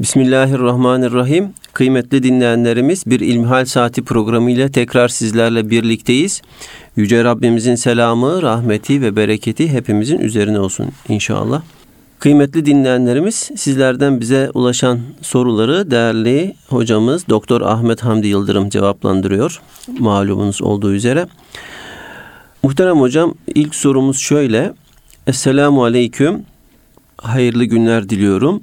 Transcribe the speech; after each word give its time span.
Bismillahirrahmanirrahim. 0.00 1.52
Kıymetli 1.72 2.22
dinleyenlerimiz 2.22 3.06
bir 3.06 3.20
İlmihal 3.20 3.64
Saati 3.64 4.04
programı 4.04 4.50
ile 4.50 4.72
tekrar 4.72 5.08
sizlerle 5.08 5.70
birlikteyiz. 5.70 6.42
Yüce 6.96 7.24
Rabbimizin 7.24 7.74
selamı, 7.74 8.42
rahmeti 8.42 9.02
ve 9.02 9.16
bereketi 9.16 9.68
hepimizin 9.72 10.18
üzerine 10.18 10.60
olsun 10.60 10.86
inşallah. 11.08 11.62
Kıymetli 12.18 12.66
dinleyenlerimiz 12.66 13.34
sizlerden 13.56 14.20
bize 14.20 14.50
ulaşan 14.54 15.00
soruları 15.22 15.90
değerli 15.90 16.54
hocamız 16.68 17.28
Doktor 17.28 17.60
Ahmet 17.60 18.04
Hamdi 18.04 18.26
Yıldırım 18.26 18.68
cevaplandırıyor. 18.68 19.60
Malumunuz 19.98 20.62
olduğu 20.62 20.92
üzere. 20.92 21.26
Muhterem 22.62 23.00
hocam 23.00 23.34
ilk 23.54 23.74
sorumuz 23.74 24.18
şöyle. 24.18 24.72
Esselamu 25.26 25.84
Aleyküm. 25.84 26.42
Hayırlı 27.16 27.64
günler 27.64 28.08
diliyorum. 28.08 28.62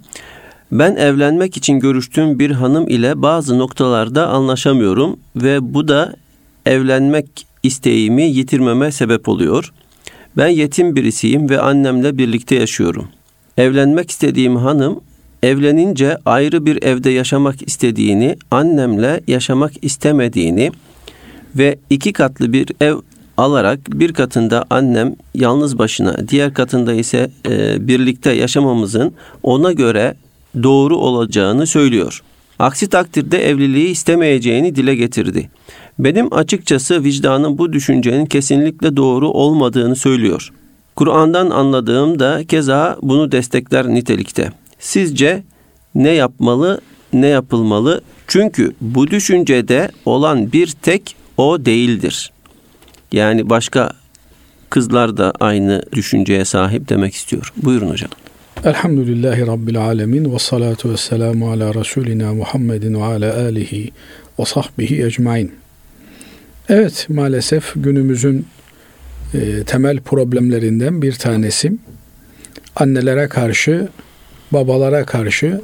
Ben 0.71 0.95
evlenmek 0.95 1.57
için 1.57 1.79
görüştüğüm 1.79 2.39
bir 2.39 2.51
hanım 2.51 2.87
ile 2.87 3.21
bazı 3.21 3.59
noktalarda 3.59 4.27
anlaşamıyorum 4.27 5.19
ve 5.35 5.73
bu 5.73 5.87
da 5.87 6.13
evlenmek 6.65 7.45
isteğimi 7.63 8.23
yitirmeme 8.23 8.91
sebep 8.91 9.29
oluyor. 9.29 9.73
Ben 10.37 10.47
yetim 10.47 10.95
birisiyim 10.95 11.49
ve 11.49 11.61
annemle 11.61 12.17
birlikte 12.17 12.55
yaşıyorum. 12.55 13.07
Evlenmek 13.57 14.11
istediğim 14.11 14.55
hanım 14.55 15.01
evlenince 15.43 16.17
ayrı 16.25 16.65
bir 16.65 16.83
evde 16.83 17.09
yaşamak 17.09 17.67
istediğini, 17.67 18.35
annemle 18.51 19.21
yaşamak 19.27 19.71
istemediğini 19.81 20.71
ve 21.55 21.79
iki 21.89 22.13
katlı 22.13 22.53
bir 22.53 22.67
ev 22.81 22.95
alarak 23.37 23.79
bir 23.89 24.13
katında 24.13 24.65
annem 24.69 25.15
yalnız 25.35 25.77
başına, 25.77 26.27
diğer 26.27 26.53
katında 26.53 26.93
ise 26.93 27.31
e, 27.49 27.87
birlikte 27.87 28.31
yaşamamızın 28.31 29.13
ona 29.43 29.71
göre 29.71 30.15
doğru 30.63 30.97
olacağını 30.97 31.67
söylüyor. 31.67 32.23
Aksi 32.59 32.89
takdirde 32.89 33.49
evliliği 33.49 33.89
istemeyeceğini 33.89 34.75
dile 34.75 34.95
getirdi. 34.95 35.49
Benim 35.99 36.33
açıkçası 36.33 37.03
vicdanım 37.03 37.57
bu 37.57 37.73
düşüncenin 37.73 38.25
kesinlikle 38.25 38.97
doğru 38.97 39.29
olmadığını 39.29 39.95
söylüyor. 39.95 40.51
Kur'an'dan 40.95 41.49
anladığım 41.49 42.19
da 42.19 42.43
keza 42.47 42.97
bunu 43.01 43.31
destekler 43.31 43.87
nitelikte. 43.87 44.51
Sizce 44.79 45.43
ne 45.95 46.09
yapmalı, 46.09 46.81
ne 47.13 47.27
yapılmalı? 47.27 48.01
Çünkü 48.27 48.73
bu 48.81 49.07
düşüncede 49.07 49.91
olan 50.05 50.51
bir 50.51 50.67
tek 50.67 51.15
o 51.37 51.65
değildir. 51.65 52.31
Yani 53.11 53.49
başka 53.49 53.93
kızlar 54.69 55.17
da 55.17 55.33
aynı 55.39 55.83
düşünceye 55.93 56.45
sahip 56.45 56.89
demek 56.89 57.13
istiyor. 57.13 57.53
Buyurun 57.57 57.89
hocam. 57.89 58.09
Elhamdülillahi 58.65 59.47
Rabbil 59.47 59.79
Alemin 59.79 60.33
ve 60.33 60.39
salatu 60.39 60.91
ve 60.91 60.97
selamu 60.97 61.51
ala 61.51 61.73
Resulina 61.73 62.33
Muhammedin 62.33 62.93
ve 62.93 63.03
ala 63.03 63.37
alihi 63.37 63.91
ve 64.39 64.45
sahbihi 64.45 65.03
ecmain. 65.03 65.51
Evet 66.69 67.07
maalesef 67.09 67.73
günümüzün 67.75 68.47
e, 69.33 69.63
temel 69.63 69.99
problemlerinden 69.99 71.01
bir 71.01 71.13
tanesi 71.13 71.71
annelere 72.75 73.27
karşı, 73.27 73.87
babalara 74.51 75.05
karşı 75.05 75.61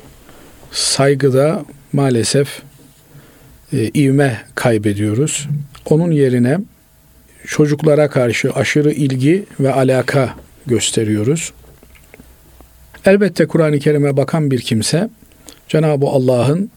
saygıda 0.72 1.66
maalesef 1.94 2.62
e, 3.74 3.88
ivme 3.88 4.42
kaybediyoruz. 4.56 5.48
Onun 5.86 6.12
yerine 6.12 6.60
çocuklara 7.48 8.10
karşı 8.10 8.52
aşırı 8.54 8.92
ilgi 8.92 9.46
ve 9.60 9.74
alaka 9.74 10.36
gösteriyoruz. 10.66 11.54
Elbette 13.06 13.48
Kur'an-ı 13.48 13.80
Kerim'e 13.80 14.18
bakan 14.18 14.52
bir 14.52 14.62
kimse 14.62 15.10
Cenab-ı 15.68 16.06
Allah'ın 16.06 16.70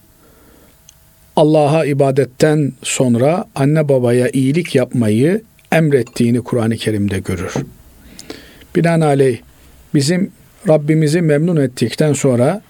Allah'a 1.36 1.84
ibadetten 1.84 2.72
sonra 2.82 3.44
anne 3.54 3.88
babaya 3.88 4.28
iyilik 4.32 4.74
yapmayı 4.74 5.42
emrettiğini 5.72 6.40
Kur'an-ı 6.40 6.76
Kerim'de 6.76 7.18
görür. 7.18 7.54
Binaenaleyh 8.76 9.38
bizim 9.94 10.32
Rabbimizi 10.68 11.22
memnun 11.22 11.56
ettikten 11.56 12.12
sonra 12.12 12.62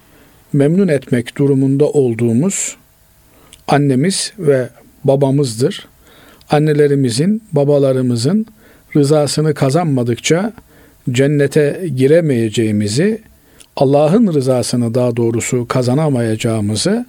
memnun 0.52 0.88
etmek 0.88 1.38
durumunda 1.38 1.88
olduğumuz 1.88 2.76
annemiz 3.68 4.32
ve 4.38 4.68
babamızdır. 5.04 5.88
Annelerimizin, 6.50 7.42
babalarımızın 7.52 8.46
rızasını 8.96 9.54
kazanmadıkça 9.54 10.52
cennete 11.10 11.88
giremeyeceğimizi 11.96 13.20
Allah'ın 13.80 14.34
rızasını 14.34 14.94
daha 14.94 15.16
doğrusu 15.16 15.68
kazanamayacağımızı 15.68 17.06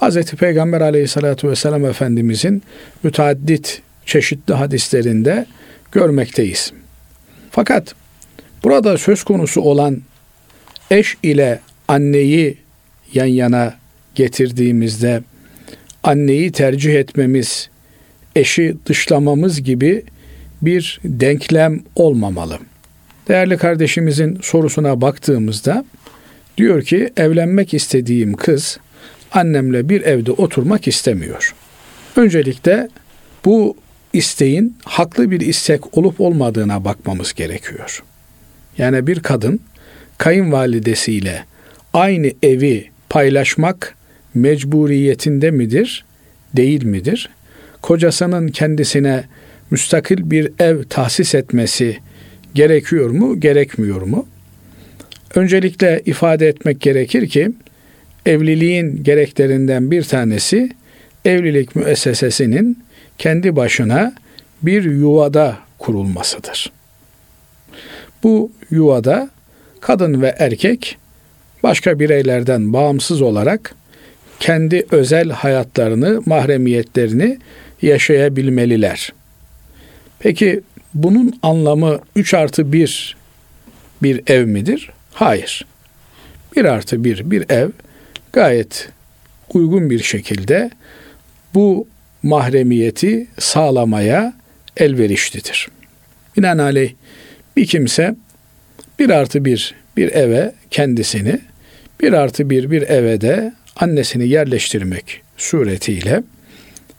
Hz. 0.00 0.24
Peygamber 0.24 0.80
aleyhissalatü 0.80 1.48
vesselam 1.48 1.84
Efendimizin 1.84 2.62
müteaddit 3.02 3.82
çeşitli 4.06 4.54
hadislerinde 4.54 5.46
görmekteyiz. 5.92 6.72
Fakat 7.50 7.94
burada 8.64 8.98
söz 8.98 9.24
konusu 9.24 9.60
olan 9.60 10.02
eş 10.90 11.16
ile 11.22 11.60
anneyi 11.88 12.58
yan 13.14 13.26
yana 13.26 13.74
getirdiğimizde 14.14 15.22
anneyi 16.02 16.52
tercih 16.52 16.94
etmemiz, 16.94 17.70
eşi 18.36 18.76
dışlamamız 18.86 19.62
gibi 19.62 20.02
bir 20.62 21.00
denklem 21.04 21.80
olmamalı. 21.96 22.58
Değerli 23.28 23.56
kardeşimizin 23.56 24.38
sorusuna 24.42 25.00
baktığımızda 25.00 25.84
Diyor 26.56 26.82
ki 26.82 27.10
evlenmek 27.16 27.74
istediğim 27.74 28.34
kız 28.34 28.78
annemle 29.32 29.88
bir 29.88 30.00
evde 30.02 30.32
oturmak 30.32 30.88
istemiyor. 30.88 31.54
Öncelikle 32.16 32.88
bu 33.44 33.76
isteğin 34.12 34.76
haklı 34.84 35.30
bir 35.30 35.40
istek 35.40 35.98
olup 35.98 36.20
olmadığına 36.20 36.84
bakmamız 36.84 37.32
gerekiyor. 37.32 38.02
Yani 38.78 39.06
bir 39.06 39.20
kadın 39.20 39.60
kayınvalidesiyle 40.18 41.44
aynı 41.92 42.32
evi 42.42 42.90
paylaşmak 43.08 43.94
mecburiyetinde 44.34 45.50
midir, 45.50 46.04
değil 46.56 46.84
midir? 46.84 47.30
Kocasının 47.82 48.48
kendisine 48.48 49.24
müstakil 49.70 50.30
bir 50.30 50.52
ev 50.58 50.84
tahsis 50.84 51.34
etmesi 51.34 51.98
gerekiyor 52.54 53.10
mu, 53.10 53.40
gerekmiyor 53.40 54.02
mu? 54.02 54.26
Öncelikle 55.36 56.02
ifade 56.06 56.48
etmek 56.48 56.80
gerekir 56.80 57.28
ki 57.28 57.50
evliliğin 58.26 59.04
gereklerinden 59.04 59.90
bir 59.90 60.02
tanesi 60.02 60.70
evlilik 61.24 61.76
müessesesinin 61.76 62.84
kendi 63.18 63.56
başına 63.56 64.14
bir 64.62 64.84
yuvada 64.84 65.56
kurulmasıdır. 65.78 66.72
Bu 68.22 68.52
yuvada 68.70 69.30
kadın 69.80 70.22
ve 70.22 70.34
erkek 70.38 70.98
başka 71.62 72.00
bireylerden 72.00 72.72
bağımsız 72.72 73.22
olarak 73.22 73.74
kendi 74.40 74.86
özel 74.90 75.30
hayatlarını, 75.30 76.22
mahremiyetlerini 76.26 77.38
yaşayabilmeliler. 77.82 79.12
Peki 80.18 80.60
bunun 80.94 81.38
anlamı 81.42 82.00
3 82.16 82.34
artı 82.34 82.72
1 82.72 83.16
bir 84.02 84.22
ev 84.26 84.46
midir? 84.46 84.95
Hayır. 85.16 85.66
Bir 86.56 86.64
artı 86.64 87.04
bir, 87.04 87.30
bir 87.30 87.50
ev 87.50 87.68
gayet 88.32 88.88
uygun 89.54 89.90
bir 89.90 90.02
şekilde 90.02 90.70
bu 91.54 91.88
mahremiyeti 92.22 93.26
sağlamaya 93.38 94.32
elverişlidir. 94.76 95.68
Binaenaleyh 96.36 96.92
bir 97.56 97.66
kimse 97.66 98.14
bir 98.98 99.10
artı 99.10 99.44
bir 99.44 99.74
bir 99.96 100.12
eve 100.12 100.52
kendisini 100.70 101.40
bir 102.00 102.12
artı 102.12 102.50
bir 102.50 102.70
bir 102.70 102.82
eve 102.82 103.20
de 103.20 103.52
annesini 103.76 104.28
yerleştirmek 104.28 105.22
suretiyle 105.36 106.22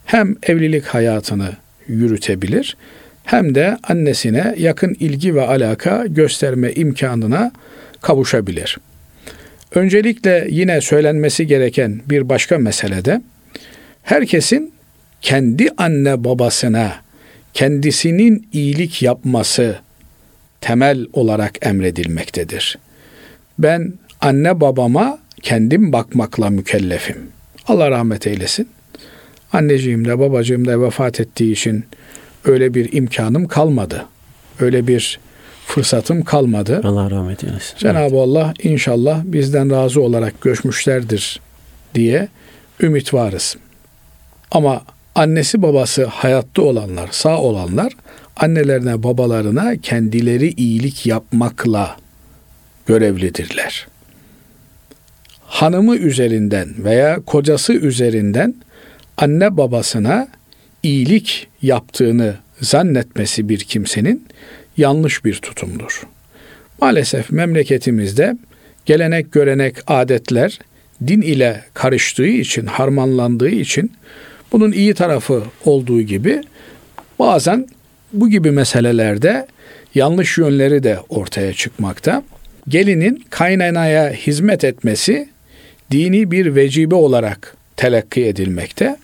hem 0.06 0.36
evlilik 0.44 0.86
hayatını 0.86 1.52
yürütebilir 1.88 2.78
hem 3.24 3.56
de 3.56 3.78
annesine 3.84 4.56
yakın 4.58 4.94
ilgi 5.00 5.36
ve 5.36 5.42
alaka 5.42 6.06
gösterme 6.08 6.74
imkanına 6.74 7.52
kavuşabilir. 8.02 8.78
Öncelikle 9.76 10.48
yine 10.50 10.82
söylenmesi 10.82 11.48
gereken 11.48 12.02
bir 12.10 12.30
başka 12.30 12.58
meselede 12.58 13.22
herkesin 14.04 14.74
kendi 15.22 15.70
anne 15.78 16.24
babasına 16.24 16.96
kendisinin 17.54 18.48
iyilik 18.54 19.02
yapması 19.02 19.80
temel 20.62 21.06
olarak 21.14 21.66
emredilmektedir. 21.66 22.78
Ben 23.60 23.94
anne 24.22 24.62
babama 24.62 25.20
kendim 25.42 25.94
bakmakla 25.94 26.50
mükellefim. 26.50 27.18
Allah 27.68 27.92
rahmet 27.92 28.28
eylesin. 28.28 28.70
Anneciğim 29.54 30.06
de 30.06 30.20
babacığım 30.20 30.68
da 30.68 30.82
vefat 30.82 31.20
ettiği 31.20 31.52
için 31.52 31.86
öyle 32.46 32.74
bir 32.74 32.94
imkanım 32.94 33.48
kalmadı. 33.48 34.06
Öyle 34.60 34.88
bir 34.88 35.20
fırsatım 35.78 36.24
kalmadı. 36.24 36.82
Allah 36.84 37.12
rahmet 37.12 37.44
eylesin. 37.44 37.78
Cenab-ı 37.78 38.00
evet. 38.00 38.14
Allah 38.14 38.54
inşallah 38.64 39.22
bizden 39.24 39.72
razı 39.72 40.02
olarak 40.02 40.42
göçmüşlerdir 40.42 41.40
diye 41.96 42.28
ümit 42.82 43.14
varız. 43.14 43.56
Ama 44.52 44.82
annesi 45.16 45.62
babası 45.62 46.06
hayatta 46.06 46.62
olanlar, 46.62 47.10
sağ 47.12 47.38
olanlar 47.42 47.94
annelerine 48.38 49.04
babalarına 49.04 49.78
kendileri 49.78 50.54
iyilik 50.54 51.06
yapmakla 51.06 51.98
görevlidirler. 52.86 53.88
Hanımı 55.46 55.96
üzerinden 55.96 56.70
veya 56.78 57.20
kocası 57.26 57.74
üzerinden 57.74 58.56
anne 59.18 59.58
babasına 59.58 60.28
iyilik 60.84 61.48
yaptığını 61.62 62.36
zannetmesi 62.62 63.50
bir 63.50 63.60
kimsenin 63.60 64.28
yanlış 64.78 65.26
bir 65.26 65.36
tutumdur. 65.36 66.08
Maalesef 66.82 67.32
memleketimizde 67.32 68.38
gelenek, 68.86 69.32
görenek, 69.32 69.76
adetler 69.88 70.60
din 71.08 71.22
ile 71.22 71.64
karıştığı 71.74 72.28
için, 72.28 72.66
harmanlandığı 72.66 73.50
için 73.50 73.92
bunun 74.52 74.72
iyi 74.72 74.94
tarafı 74.94 75.44
olduğu 75.66 76.02
gibi 76.02 76.42
bazen 77.20 77.68
bu 78.14 78.30
gibi 78.30 78.52
meselelerde 78.52 79.48
yanlış 79.96 80.38
yönleri 80.38 80.84
de 80.84 81.00
ortaya 81.10 81.54
çıkmakta. 81.54 82.24
Gelinin 82.68 83.24
kaynanaya 83.30 84.12
hizmet 84.12 84.64
etmesi 84.64 85.30
dini 85.92 86.32
bir 86.32 86.56
vecibe 86.56 86.96
olarak 86.96 87.56
telakki 87.78 88.26
edilmekte. 88.26 88.98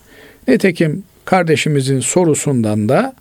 Nitekim 0.48 1.02
kardeşimizin 1.24 2.00
sorusundan 2.00 2.88
da 2.88 3.14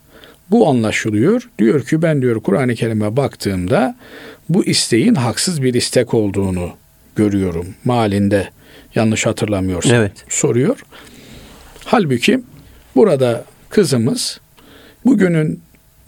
bu 0.51 0.69
anlaşılıyor. 0.69 1.49
Diyor 1.59 1.85
ki 1.85 2.01
ben 2.01 2.21
diyor 2.21 2.41
Kur'an-ı 2.41 2.75
Kerim'e 2.75 3.17
baktığımda 3.17 3.95
bu 4.49 4.65
isteğin 4.65 5.15
haksız 5.15 5.63
bir 5.63 5.73
istek 5.73 6.13
olduğunu 6.13 6.71
görüyorum. 7.15 7.67
Malinde 7.85 8.49
yanlış 8.95 9.25
hatırlamıyorsam 9.25 9.95
evet. 9.95 10.11
soruyor. 10.29 10.79
Halbuki 11.85 12.39
burada 12.95 13.45
kızımız 13.69 14.39
bugünün 15.05 15.61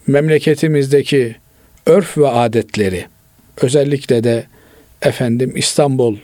memleketimizdeki 0.07 1.35
örf 1.85 2.17
ve 2.17 2.27
adetleri 2.27 3.05
özellikle 3.61 4.23
de 4.23 4.45
efendim 5.01 5.53
İstanbul 5.55 6.17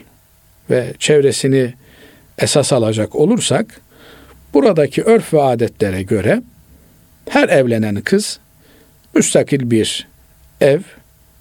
ve 0.70 0.94
çevresini 0.98 1.74
esas 2.38 2.72
alacak 2.72 3.14
olursak 3.14 3.80
buradaki 4.54 5.02
örf 5.02 5.34
ve 5.34 5.42
adetlere 5.42 6.02
göre 6.02 6.42
her 7.28 7.48
evlenen 7.48 8.00
kız 8.00 8.40
müstakil 9.14 9.70
bir 9.70 10.08
ev 10.60 10.80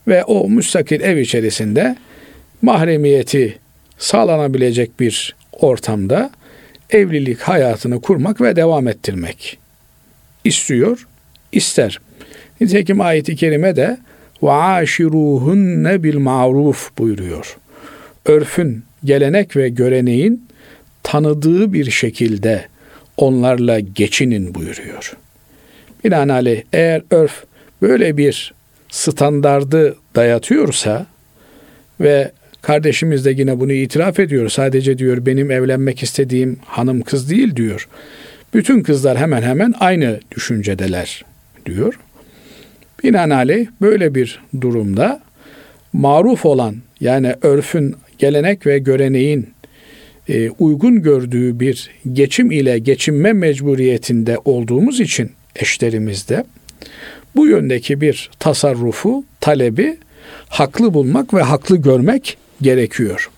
ve 0.08 0.24
o 0.24 0.50
müstakil 0.50 1.02
ev 1.02 1.18
içerisinde 1.18 1.96
mahremiyeti 2.62 3.58
sağlanabilecek 3.98 5.00
bir 5.00 5.36
ortamda 5.52 6.32
evlilik 6.90 7.40
hayatını 7.40 8.02
kurmak 8.02 8.42
ve 8.42 8.56
devam 8.56 8.88
ettirmek 8.88 9.58
istiyor, 10.44 11.08
ister. 11.52 12.00
Nitekim 12.62 13.02
ayeti 13.02 13.36
kerime 13.36 13.76
de 13.76 13.98
ve 14.44 14.52
aşiruhunne 14.52 16.04
bil 16.04 16.18
maruf 16.18 16.98
buyuruyor. 16.98 17.58
Örfün, 18.26 18.84
gelenek 19.04 19.56
ve 19.56 19.70
göreneğin 19.70 20.48
tanıdığı 21.04 21.74
bir 21.74 21.92
şekilde 21.92 22.66
onlarla 23.18 23.80
geçinin 23.80 24.56
buyuruyor. 24.56 25.14
Binaenaleyh 26.04 26.62
eğer 26.74 27.02
örf 27.12 27.44
böyle 27.82 28.18
bir 28.18 28.54
standardı 28.90 29.96
dayatıyorsa 30.16 31.06
ve 32.02 32.32
kardeşimiz 32.62 33.26
de 33.26 33.32
yine 33.32 33.60
bunu 33.60 33.72
itiraf 33.72 34.20
ediyor. 34.20 34.50
Sadece 34.50 34.98
diyor 34.98 35.26
benim 35.26 35.52
evlenmek 35.52 36.04
istediğim 36.04 36.60
hanım 36.66 37.02
kız 37.02 37.30
değil 37.30 37.56
diyor. 37.56 37.88
Bütün 38.54 38.84
kızlar 38.84 39.18
hemen 39.18 39.42
hemen 39.42 39.74
aynı 39.80 40.20
düşüncedeler 40.32 41.26
diyor. 41.66 42.00
Binaenaleyh 43.04 43.68
böyle 43.82 44.16
bir 44.16 44.42
durumda 44.62 45.22
maruf 45.94 46.46
olan 46.46 46.76
yani 47.00 47.36
örfün, 47.42 47.96
gelenek 48.18 48.66
ve 48.66 48.80
göreneğin 48.80 49.50
e, 50.30 50.50
uygun 50.50 51.02
gördüğü 51.02 51.60
bir 51.60 51.90
geçim 52.14 52.52
ile 52.52 52.80
geçinme 52.80 53.34
mecburiyetinde 53.34 54.38
olduğumuz 54.46 55.00
için 55.00 55.32
eşlerimizde 55.56 56.46
bu 57.36 57.48
yöndeki 57.48 58.02
bir 58.02 58.30
tasarrufu, 58.40 59.26
talebi 59.40 59.98
haklı 60.50 60.94
bulmak 60.94 61.34
ve 61.34 61.42
haklı 61.42 61.78
görmek 61.78 62.38
gerekiyor. 62.62 63.30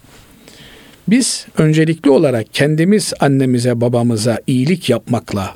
Biz 1.07 1.45
öncelikli 1.57 2.09
olarak 2.09 2.53
kendimiz 2.53 3.13
annemize, 3.19 3.81
babamıza 3.81 4.39
iyilik 4.47 4.89
yapmakla 4.89 5.55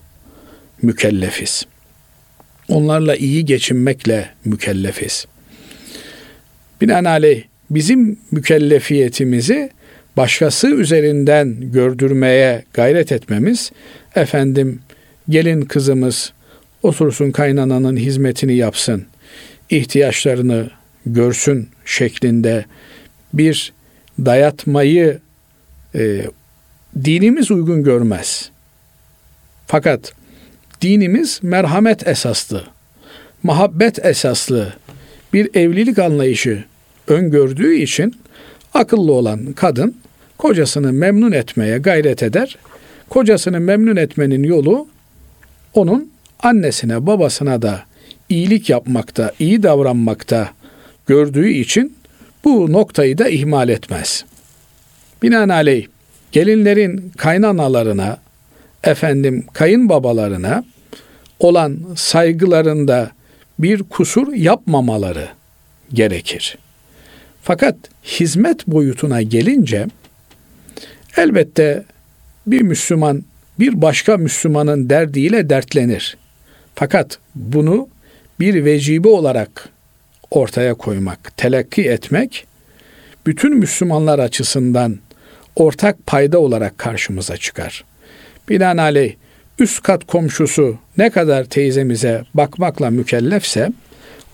mükellefiz. 0.81 1.65
Onlarla 2.69 3.15
iyi 3.15 3.45
geçinmekle 3.45 4.29
mükellefiz. 4.45 5.25
Binaenaleyh 6.81 7.43
bizim 7.69 8.19
mükellefiyetimizi 8.31 9.69
başkası 10.17 10.67
üzerinden 10.67 11.71
gördürmeye 11.71 12.63
gayret 12.73 13.11
etmemiz, 13.11 13.71
efendim 14.15 14.79
gelin 15.29 15.61
kızımız 15.61 16.33
otursun 16.87 17.31
kaynananın 17.31 17.97
hizmetini 17.97 18.55
yapsın, 18.55 19.05
ihtiyaçlarını 19.69 20.69
görsün 21.05 21.69
şeklinde 21.85 22.65
bir 23.33 23.73
dayatmayı 24.25 25.19
e, 25.95 26.25
dinimiz 27.03 27.51
uygun 27.51 27.83
görmez. 27.83 28.49
Fakat 29.67 30.13
dinimiz 30.81 31.39
merhamet 31.43 32.07
esaslı, 32.07 32.63
muhabbet 33.43 34.05
esaslı 34.05 34.73
bir 35.33 35.55
evlilik 35.55 35.99
anlayışı 35.99 36.63
öngördüğü 37.07 37.75
için 37.75 38.15
akıllı 38.73 39.11
olan 39.11 39.53
kadın 39.53 39.95
kocasını 40.37 40.93
memnun 40.93 41.31
etmeye 41.31 41.77
gayret 41.77 42.23
eder. 42.23 42.57
Kocasını 43.09 43.59
memnun 43.59 43.95
etmenin 43.95 44.43
yolu 44.43 44.87
onun 45.73 46.11
annesine 46.39 47.07
babasına 47.07 47.61
da 47.61 47.83
iyilik 48.29 48.69
yapmakta, 48.69 49.31
iyi 49.39 49.63
davranmakta 49.63 50.49
gördüğü 51.07 51.49
için 51.49 51.97
bu 52.43 52.71
noktayı 52.71 53.17
da 53.17 53.29
ihmal 53.29 53.69
etmez. 53.69 54.25
Binaenaleyh 55.23 55.87
gelinlerin 56.31 57.11
kaynanalarına, 57.17 58.17
efendim 58.83 59.45
kayınbabalarına 59.53 60.63
olan 61.39 61.79
saygılarında 61.95 63.11
bir 63.59 63.83
kusur 63.83 64.33
yapmamaları 64.33 65.27
gerekir. 65.93 66.57
Fakat 67.43 67.75
hizmet 68.03 68.67
boyutuna 68.67 69.21
gelince 69.21 69.87
elbette 71.17 71.83
bir 72.47 72.61
Müslüman 72.61 73.23
bir 73.59 73.81
başka 73.81 74.17
Müslümanın 74.17 74.89
derdiyle 74.89 75.49
dertlenir. 75.49 76.17
Fakat 76.79 77.17
bunu 77.35 77.89
bir 78.39 78.65
vecibe 78.65 79.07
olarak 79.07 79.69
ortaya 80.31 80.73
koymak, 80.73 81.37
telakki 81.37 81.83
etmek 81.83 82.45
bütün 83.25 83.55
Müslümanlar 83.55 84.19
açısından 84.19 84.97
ortak 85.55 86.05
payda 86.05 86.39
olarak 86.39 86.77
karşımıza 86.77 87.37
çıkar. 87.37 87.83
Binaenaleyh 88.49 89.13
üst 89.59 89.83
kat 89.83 90.07
komşusu 90.07 90.77
ne 90.97 91.09
kadar 91.09 91.43
teyzemize 91.43 92.23
bakmakla 92.33 92.89
mükellefse, 92.89 93.69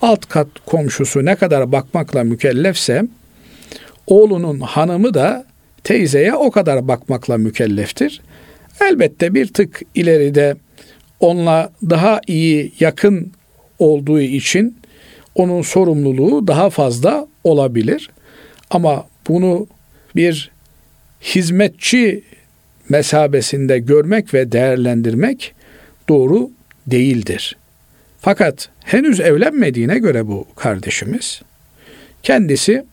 alt 0.02 0.26
kat 0.30 0.48
komşusu 0.66 1.26
ne 1.26 1.36
kadar 1.36 1.72
bakmakla 1.72 2.24
mükellefse, 2.24 3.04
oğlunun 4.08 4.60
hanımı 4.60 5.14
da 5.14 5.46
teyzeye 5.84 6.34
o 6.34 6.52
kadar 6.52 6.88
bakmakla 6.88 7.38
mükelleftir. 7.38 8.22
Elbette 8.82 9.34
bir 9.34 9.48
tık 9.54 9.82
ileride 9.96 10.56
onunla 11.24 11.72
daha 11.90 12.22
iyi 12.28 12.72
yakın 12.80 13.32
olduğu 13.80 14.22
için 14.22 14.78
onun 15.36 15.62
sorumluluğu 15.62 16.48
daha 16.48 16.70
fazla 16.70 17.28
olabilir. 17.44 18.10
Ama 18.70 19.06
bunu 19.28 19.68
bir 20.16 20.52
hizmetçi 21.22 22.24
mesabesinde 22.90 23.80
görmek 23.80 24.34
ve 24.34 24.52
değerlendirmek 24.52 25.54
doğru 26.10 26.52
değildir. 26.88 27.58
Fakat 28.22 28.70
henüz 28.84 29.20
evlenmediğine 29.20 30.00
göre 30.00 30.28
bu 30.28 30.46
kardeşimiz 30.56 31.42
kendisi 32.24 32.86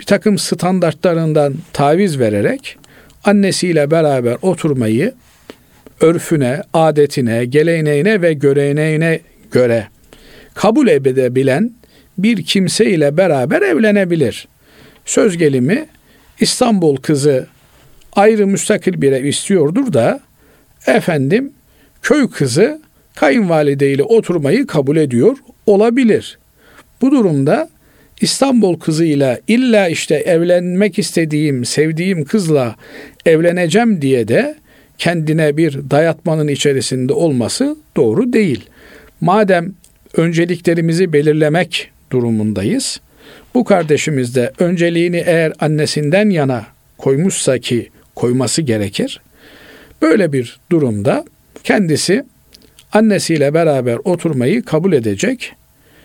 bir 0.00 0.04
takım 0.04 0.38
standartlarından 0.38 1.54
taviz 1.72 2.18
vererek 2.18 2.78
annesiyle 3.24 3.90
beraber 3.90 4.36
oturmayı 4.42 5.14
örfüne, 6.00 6.62
adetine, 6.72 7.44
geleneğine 7.44 8.22
ve 8.22 8.32
göreneğine 8.32 9.20
göre 9.52 9.88
kabul 10.54 10.88
edebilen 10.88 11.70
bir 12.18 12.42
kimse 12.42 12.90
ile 12.90 13.16
beraber 13.16 13.62
evlenebilir. 13.62 14.48
Söz 15.04 15.36
gelimi 15.36 15.86
İstanbul 16.40 16.96
kızı 16.96 17.46
ayrı 18.12 18.46
müstakil 18.46 19.02
bir 19.02 19.12
ev 19.12 19.24
istiyordur 19.24 19.92
da 19.92 20.20
efendim 20.86 21.52
köy 22.02 22.30
kızı 22.30 22.82
kayınvalideyle 23.14 24.02
oturmayı 24.02 24.66
kabul 24.66 24.96
ediyor 24.96 25.36
olabilir. 25.66 26.38
Bu 27.00 27.10
durumda 27.10 27.68
İstanbul 28.20 28.78
kızıyla 28.78 29.38
illa 29.48 29.88
işte 29.88 30.14
evlenmek 30.14 30.98
istediğim, 30.98 31.64
sevdiğim 31.64 32.24
kızla 32.24 32.76
evleneceğim 33.26 34.02
diye 34.02 34.28
de 34.28 34.54
kendine 34.98 35.56
bir 35.56 35.90
dayatmanın 35.90 36.48
içerisinde 36.48 37.12
olması 37.12 37.76
doğru 37.96 38.32
değil. 38.32 38.64
Madem 39.20 39.72
önceliklerimizi 40.16 41.12
belirlemek 41.12 41.90
durumundayız. 42.12 43.00
Bu 43.54 43.64
kardeşimiz 43.64 44.34
de 44.34 44.52
önceliğini 44.58 45.22
eğer 45.26 45.52
annesinden 45.60 46.30
yana 46.30 46.66
koymuşsa 46.98 47.58
ki 47.58 47.88
koyması 48.14 48.62
gerekir. 48.62 49.20
Böyle 50.02 50.32
bir 50.32 50.60
durumda 50.72 51.24
kendisi 51.64 52.24
annesiyle 52.92 53.54
beraber 53.54 53.98
oturmayı 54.04 54.62
kabul 54.62 54.92
edecek. 54.92 55.52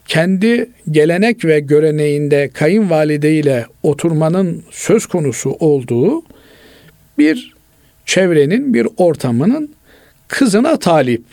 Kendi 0.08 0.70
gelenek 0.92 1.46
ve 1.46 1.60
göreneğinde 1.60 2.50
kayınvalide 2.54 3.34
ile 3.34 3.66
oturmanın 3.84 4.64
söz 4.72 5.06
konusu 5.06 5.52
olduğu 5.52 6.24
bir 7.18 7.53
çevrenin, 8.06 8.74
bir 8.74 8.88
ortamının 8.98 9.76
kızına 10.28 10.80
talip 10.80 11.24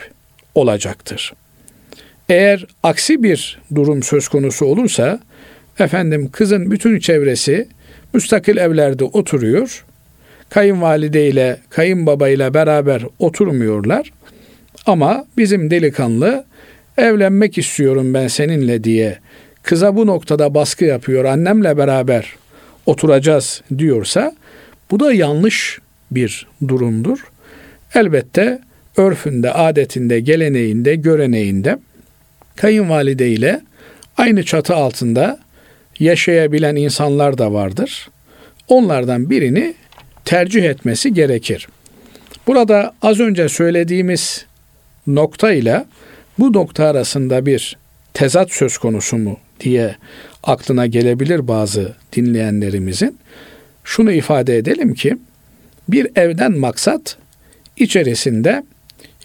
olacaktır. 0.55 1.33
Eğer 2.29 2.67
aksi 2.83 3.23
bir 3.23 3.59
durum 3.75 4.03
söz 4.03 4.29
konusu 4.29 4.67
olursa 4.67 5.21
efendim 5.79 6.31
kızın 6.33 6.71
bütün 6.71 6.99
çevresi 6.99 7.69
müstakil 8.15 8.57
evlerde 8.57 9.05
oturuyor. 9.05 9.85
Kayınvalide 10.49 11.29
ile 11.29 11.61
kayınbaba 11.71 12.29
ile 12.29 12.55
beraber 12.55 13.03
oturmuyorlar. 13.19 14.13
Ama 14.87 15.25
bizim 15.37 15.71
delikanlı 15.71 16.45
evlenmek 16.99 17.59
istiyorum 17.59 18.15
ben 18.15 18.29
seninle 18.29 18.85
diye 18.85 19.19
kıza 19.63 19.97
bu 19.97 20.07
noktada 20.07 20.55
baskı 20.55 20.85
yapıyor. 20.85 21.25
Annemle 21.25 21.77
beraber 21.77 22.35
oturacağız 22.87 23.63
diyorsa 23.79 24.33
bu 24.91 25.01
da 25.01 25.13
yanlış 25.13 25.79
bir 26.11 26.47
durumdur. 26.69 27.19
Elbette 27.95 28.61
örfünde, 28.97 29.53
adetinde, 29.53 30.21
geleneğinde, 30.21 30.95
göreneğinde 30.95 31.79
kayınvalide 32.57 33.29
ile 33.29 33.61
aynı 34.17 34.43
çatı 34.45 34.75
altında 34.75 35.39
yaşayabilen 35.99 36.77
insanlar 36.77 37.39
da 37.39 37.53
vardır. 37.53 38.09
Onlardan 38.69 39.31
birini 39.31 39.75
tercih 40.25 40.65
etmesi 40.65 41.15
gerekir. 41.15 41.69
Burada 42.47 42.95
az 43.03 43.21
önce 43.21 43.49
söylediğimiz 43.49 44.47
nokta 45.07 45.53
ile 45.53 45.85
bu 46.39 46.53
nokta 46.53 46.85
arasında 46.85 47.47
bir 47.47 47.77
tezat 48.15 48.53
söz 48.53 48.79
konusu 48.79 49.17
mu 49.17 49.39
diye 49.61 49.97
aklına 50.43 50.87
gelebilir 50.87 51.49
bazı 51.49 51.93
dinleyenlerimizin. 52.13 53.19
Şunu 53.85 54.13
ifade 54.13 54.57
edelim 54.57 54.95
ki 54.95 55.17
bir 55.89 56.09
evden 56.17 56.59
maksat 56.59 57.17
içerisinde 57.77 58.63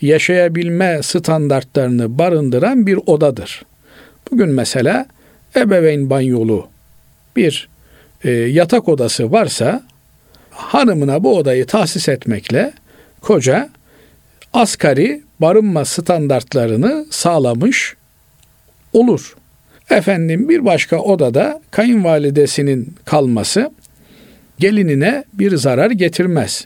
yaşayabilme 0.01 0.99
standartlarını 1.03 2.17
barındıran 2.17 2.87
bir 2.87 2.99
odadır. 3.05 3.65
Bugün 4.31 4.49
mesela 4.49 5.05
ebeveyn 5.55 6.09
banyolu 6.09 6.67
bir 7.35 7.69
e, 8.23 8.31
yatak 8.31 8.89
odası 8.89 9.31
varsa 9.31 9.83
hanımına 10.51 11.23
bu 11.23 11.37
odayı 11.37 11.65
tahsis 11.65 12.09
etmekle 12.09 12.73
koca 13.21 13.69
asgari 14.53 15.23
barınma 15.39 15.85
standartlarını 15.85 17.05
sağlamış 17.11 17.95
olur. 18.93 19.35
Efendim 19.89 20.49
bir 20.49 20.65
başka 20.65 20.97
odada 20.97 21.61
kayınvalidesinin 21.71 22.95
kalması 23.05 23.71
gelinine 24.59 25.23
bir 25.33 25.57
zarar 25.57 25.91
getirmez. 25.91 26.65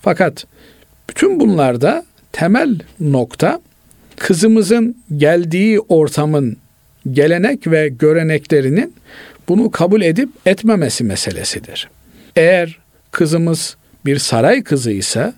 Fakat 0.00 0.46
bütün 1.10 1.40
bunlarda 1.40 2.04
temel 2.32 2.78
nokta 3.00 3.60
kızımızın 4.16 4.96
geldiği 5.16 5.80
ortamın 5.80 6.56
gelenek 7.12 7.66
ve 7.66 7.88
göreneklerinin 7.88 8.94
bunu 9.48 9.70
kabul 9.70 10.02
edip 10.02 10.28
etmemesi 10.46 11.04
meselesidir. 11.04 11.88
Eğer 12.36 12.78
kızımız 13.10 13.76
bir 14.06 14.18
saray 14.18 14.62
kızı 14.62 14.90
ise, 14.90 15.32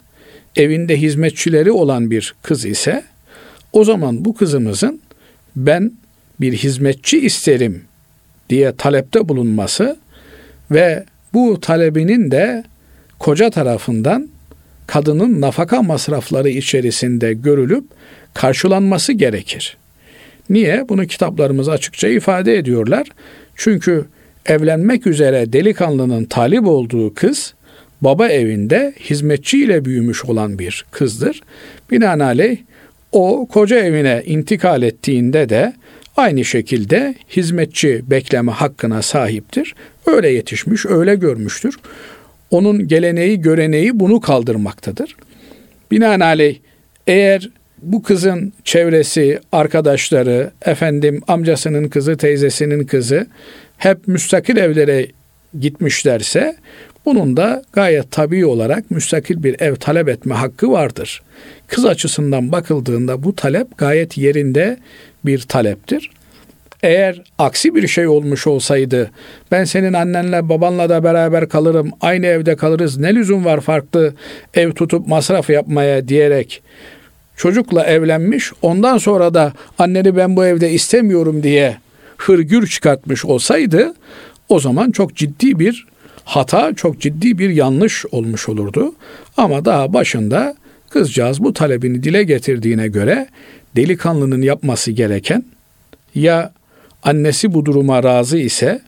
evinde 0.56 1.00
hizmetçileri 1.00 1.72
olan 1.72 2.10
bir 2.10 2.34
kız 2.42 2.64
ise, 2.64 3.04
o 3.72 3.84
zaman 3.84 4.24
bu 4.24 4.34
kızımızın 4.34 5.00
ben 5.56 5.92
bir 6.40 6.52
hizmetçi 6.52 7.20
isterim 7.20 7.84
diye 8.50 8.76
talepte 8.76 9.28
bulunması 9.28 9.96
ve 10.70 11.04
bu 11.34 11.60
talebinin 11.60 12.30
de 12.30 12.64
koca 13.18 13.50
tarafından 13.50 14.28
kadının 14.86 15.40
nafaka 15.40 15.82
masrafları 15.82 16.48
içerisinde 16.48 17.32
görülüp 17.32 17.84
karşılanması 18.34 19.12
gerekir. 19.12 19.76
Niye? 20.50 20.88
Bunu 20.88 21.06
kitaplarımız 21.06 21.68
açıkça 21.68 22.08
ifade 22.08 22.58
ediyorlar. 22.58 23.08
Çünkü 23.56 24.04
evlenmek 24.46 25.06
üzere 25.06 25.52
delikanlının 25.52 26.24
talip 26.24 26.66
olduğu 26.66 27.14
kız 27.14 27.54
baba 28.00 28.28
evinde 28.28 28.94
hizmetçiyle 29.00 29.84
büyümüş 29.84 30.24
olan 30.24 30.58
bir 30.58 30.84
kızdır. 30.90 31.40
Binaenaleyh 31.90 32.56
o 33.12 33.46
koca 33.46 33.78
evine 33.78 34.22
intikal 34.26 34.82
ettiğinde 34.82 35.48
de 35.48 35.72
aynı 36.18 36.44
şekilde 36.44 37.14
hizmetçi 37.36 38.02
bekleme 38.10 38.52
hakkına 38.52 39.02
sahiptir. 39.02 39.74
Öyle 40.06 40.28
yetişmiş, 40.28 40.86
öyle 40.86 41.14
görmüştür. 41.14 41.76
Onun 42.50 42.88
geleneği, 42.88 43.40
göreneği 43.40 44.00
bunu 44.00 44.20
kaldırmaktadır. 44.20 45.16
Binaenaleyh 45.90 46.58
eğer 47.06 47.50
bu 47.82 48.02
kızın 48.02 48.52
çevresi, 48.64 49.40
arkadaşları, 49.52 50.50
efendim 50.66 51.22
amcasının 51.28 51.88
kızı, 51.88 52.16
teyzesinin 52.16 52.84
kızı 52.84 53.26
hep 53.76 54.08
müstakil 54.08 54.56
evlere 54.56 55.06
gitmişlerse 55.60 56.56
bunun 57.06 57.36
da 57.36 57.62
gayet 57.72 58.10
tabii 58.10 58.46
olarak 58.46 58.90
müstakil 58.90 59.42
bir 59.42 59.60
ev 59.60 59.76
talep 59.76 60.08
etme 60.08 60.34
hakkı 60.34 60.70
vardır. 60.70 61.22
Kız 61.66 61.84
açısından 61.84 62.52
bakıldığında 62.52 63.22
bu 63.22 63.36
talep 63.36 63.78
gayet 63.78 64.18
yerinde 64.18 64.78
bir 65.24 65.40
taleptir. 65.40 66.10
Eğer 66.82 67.22
aksi 67.38 67.74
bir 67.74 67.88
şey 67.88 68.08
olmuş 68.08 68.46
olsaydı 68.46 69.10
ben 69.50 69.64
senin 69.64 69.92
annenle 69.92 70.48
babanla 70.48 70.88
da 70.88 71.04
beraber 71.04 71.48
kalırım 71.48 71.90
aynı 72.00 72.26
evde 72.26 72.56
kalırız 72.56 72.98
ne 72.98 73.14
lüzum 73.14 73.44
var 73.44 73.60
farklı 73.60 74.14
ev 74.54 74.72
tutup 74.72 75.06
masraf 75.06 75.50
yapmaya 75.50 76.08
diyerek 76.08 76.62
çocukla 77.36 77.84
evlenmiş 77.84 78.52
ondan 78.62 78.98
sonra 78.98 79.34
da 79.34 79.52
anneni 79.78 80.16
ben 80.16 80.36
bu 80.36 80.46
evde 80.46 80.70
istemiyorum 80.70 81.42
diye 81.42 81.76
hırgür 82.16 82.66
çıkartmış 82.66 83.24
olsaydı 83.24 83.94
o 84.48 84.60
zaman 84.60 84.90
çok 84.90 85.16
ciddi 85.16 85.58
bir 85.58 85.86
hata, 86.24 86.74
çok 86.74 87.00
ciddi 87.00 87.38
bir 87.38 87.50
yanlış 87.50 88.06
olmuş 88.06 88.48
olurdu. 88.48 88.94
Ama 89.36 89.64
daha 89.64 89.92
başında 89.92 90.54
kızcağız 90.90 91.40
bu 91.40 91.52
talebini 91.52 92.02
dile 92.02 92.22
getirdiğine 92.22 92.88
göre 92.88 93.28
delikanlının 93.76 94.42
yapması 94.42 94.90
gereken 94.90 95.44
ya 96.14 96.52
annesi 97.02 97.54
bu 97.54 97.66
duruma 97.66 98.02
razı 98.02 98.38
ise 98.38 98.80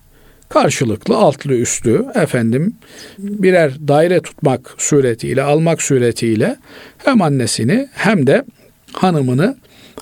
karşılıklı 0.49 1.17
altlı 1.17 1.55
üstlü 1.55 2.07
efendim 2.15 2.75
birer 3.19 3.89
daire 3.89 4.21
tutmak 4.21 4.75
suretiyle 4.79 5.43
almak 5.43 5.83
suretiyle 5.83 6.57
hem 6.99 7.23
annesini 7.23 7.89
hem 7.93 8.27
de 8.27 8.45
hanımını 8.93 9.57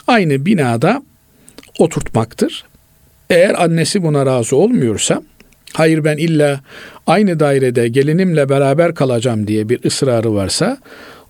aynı 0.07 0.47
binada 0.47 1.03
oturtmaktır. 1.79 2.65
Eğer 3.31 3.65
annesi 3.65 4.03
buna 4.03 4.27
razı 4.27 4.57
olmuyorsa 4.57 5.23
hayır 5.73 6.05
ben 6.05 6.17
illa 6.17 6.61
aynı 7.07 7.41
dairede 7.41 7.89
gelinimle 7.89 8.49
beraber 8.49 8.95
kalacağım 8.95 9.47
diye 9.47 9.69
bir 9.69 9.85
ısrarı 9.85 10.35
varsa 10.35 10.79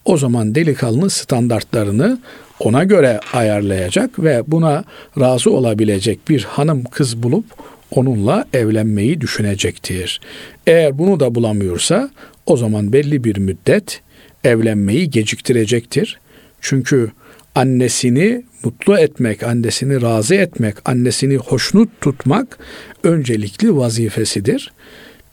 o 0.08 0.16
zaman 0.16 0.54
delikanlı 0.54 1.10
standartlarını 1.10 2.18
ona 2.60 2.84
göre 2.84 3.20
ayarlayacak 3.32 4.18
ve 4.18 4.42
buna 4.46 4.84
razı 5.20 5.50
olabilecek 5.50 6.28
bir 6.28 6.44
hanım 6.44 6.84
kız 6.84 7.22
bulup 7.22 7.44
onunla 7.90 8.44
evlenmeyi 8.52 9.20
düşünecektir. 9.20 10.20
Eğer 10.66 10.98
bunu 10.98 11.20
da 11.20 11.34
bulamıyorsa 11.34 12.10
o 12.46 12.56
zaman 12.56 12.92
belli 12.92 13.24
bir 13.24 13.38
müddet 13.38 14.00
evlenmeyi 14.44 15.10
geciktirecektir. 15.10 16.20
Çünkü 16.60 17.10
annesini 17.54 18.44
mutlu 18.64 18.98
etmek, 18.98 19.42
annesini 19.42 20.02
razı 20.02 20.34
etmek, 20.34 20.74
annesini 20.84 21.36
hoşnut 21.36 21.88
tutmak 22.00 22.58
öncelikli 23.02 23.76
vazifesidir. 23.76 24.72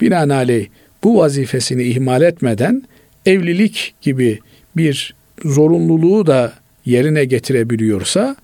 Binaenaleyh 0.01 0.67
bu 1.03 1.17
vazifesini 1.17 1.83
ihmal 1.83 2.21
etmeden 2.21 2.83
evlilik 3.25 3.93
gibi 4.01 4.39
bir 4.77 5.15
zorunluluğu 5.45 6.27
da 6.27 6.53
yerine 6.85 7.25
getirebiliyorsa 7.25 8.35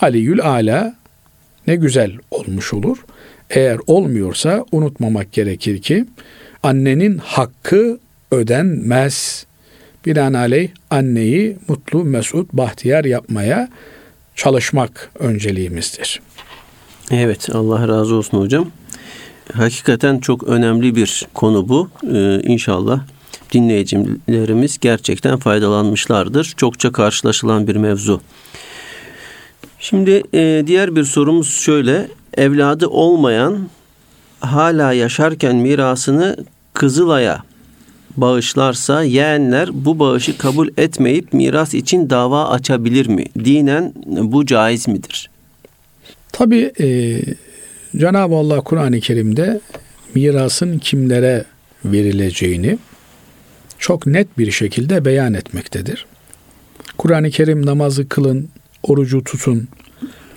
Aliül 0.00 0.40
Ala 0.40 0.94
ne 1.66 1.76
güzel 1.76 2.12
olmuş 2.30 2.74
olur. 2.74 3.04
Eğer 3.50 3.78
olmuyorsa 3.86 4.64
unutmamak 4.72 5.32
gerekir 5.32 5.82
ki 5.82 6.04
annenin 6.62 7.18
hakkı 7.18 7.98
ödenmez. 8.30 9.46
Binaenaleyh 10.06 10.70
anneyi 10.90 11.56
mutlu, 11.68 12.04
mesut, 12.04 12.52
bahtiyar 12.52 13.04
yapmaya 13.04 13.68
çalışmak 14.34 15.10
önceliğimizdir. 15.18 16.20
Evet 17.10 17.48
Allah 17.52 17.88
razı 17.88 18.14
olsun 18.14 18.38
hocam. 18.38 18.70
Hakikaten 19.52 20.18
çok 20.18 20.44
önemli 20.44 20.96
bir 20.96 21.26
konu 21.34 21.68
bu. 21.68 21.90
Ee, 22.14 22.40
inşallah 22.40 23.00
dinleyicilerimiz 23.52 24.78
gerçekten 24.78 25.38
faydalanmışlardır. 25.38 26.54
Çokça 26.56 26.92
karşılaşılan 26.92 27.68
bir 27.68 27.76
mevzu. 27.76 28.20
Şimdi 29.78 30.22
e, 30.34 30.64
diğer 30.66 30.96
bir 30.96 31.04
sorumuz 31.04 31.52
şöyle. 31.52 32.08
Evladı 32.36 32.86
olmayan 32.86 33.68
hala 34.40 34.92
yaşarken 34.92 35.56
mirasını 35.56 36.36
Kızılay'a 36.74 37.42
bağışlarsa 38.16 39.02
yeğenler 39.02 39.68
bu 39.72 39.98
bağışı 39.98 40.38
kabul 40.38 40.68
etmeyip 40.76 41.32
miras 41.32 41.74
için 41.74 42.10
dava 42.10 42.48
açabilir 42.48 43.06
mi? 43.06 43.24
Dinen 43.44 43.92
bu 44.06 44.46
caiz 44.46 44.88
midir? 44.88 45.30
Tabi 46.32 46.72
e, 46.80 47.18
Cenab-ı 47.96 48.34
Allah 48.34 48.60
Kur'an-ı 48.60 49.00
Kerim'de 49.00 49.60
mirasın 50.14 50.78
kimlere 50.78 51.44
verileceğini 51.84 52.78
çok 53.78 54.06
net 54.06 54.38
bir 54.38 54.50
şekilde 54.50 55.04
beyan 55.04 55.34
etmektedir. 55.34 56.06
Kur'an-ı 56.98 57.30
Kerim 57.30 57.66
namazı 57.66 58.08
kılın, 58.08 58.48
orucu 58.82 59.24
tutun, 59.24 59.68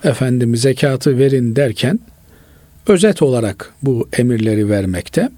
efendim 0.04 0.56
zekatı 0.56 1.18
verin 1.18 1.56
derken 1.56 2.00
özet 2.88 3.22
olarak 3.22 3.74
bu 3.82 4.10
emirleri 4.14 4.70
vermekte. 4.70 5.30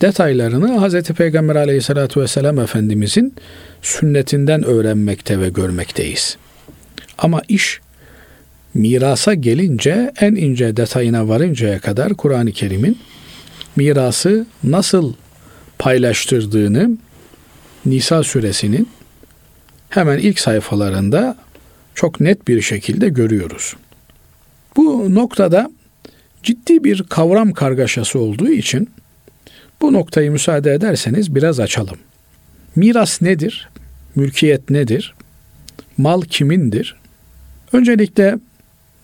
Detaylarını 0.00 0.88
Hz. 0.88 1.02
Peygamber 1.02 1.56
aleyhissalatü 1.56 2.20
vesselam 2.20 2.58
Efendimizin 2.58 3.34
sünnetinden 3.82 4.64
öğrenmekte 4.64 5.40
ve 5.40 5.48
görmekteyiz. 5.48 6.36
Ama 7.18 7.42
iş 7.48 7.80
mirasa 8.74 9.34
gelince 9.34 10.12
en 10.20 10.34
ince 10.34 10.76
detayına 10.76 11.28
varıncaya 11.28 11.78
kadar 11.78 12.14
Kur'an-ı 12.14 12.52
Kerim'in 12.52 12.98
mirası 13.76 14.46
nasıl 14.64 15.12
paylaştırdığını 15.78 16.90
Nisa 17.86 18.22
suresinin 18.22 18.88
hemen 19.88 20.18
ilk 20.18 20.40
sayfalarında 20.40 21.36
çok 21.94 22.20
net 22.20 22.48
bir 22.48 22.62
şekilde 22.62 23.08
görüyoruz. 23.08 23.76
Bu 24.76 25.14
noktada 25.14 25.70
ciddi 26.42 26.84
bir 26.84 27.02
kavram 27.02 27.52
kargaşası 27.52 28.18
olduğu 28.18 28.48
için 28.48 28.90
bu 29.80 29.92
noktayı 29.92 30.32
müsaade 30.32 30.72
ederseniz 30.72 31.34
biraz 31.34 31.60
açalım. 31.60 31.98
Miras 32.76 33.22
nedir? 33.22 33.68
Mülkiyet 34.14 34.70
nedir? 34.70 35.14
Mal 35.98 36.22
kimindir? 36.22 36.96
Öncelikle 37.72 38.38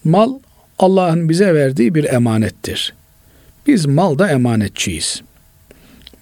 mal 0.04 0.38
Allah'ın 0.78 1.28
bize 1.28 1.54
verdiği 1.54 1.94
bir 1.94 2.04
emanettir. 2.04 2.94
Biz 3.66 3.86
malda 3.86 4.30
emanetçiyiz. 4.30 5.22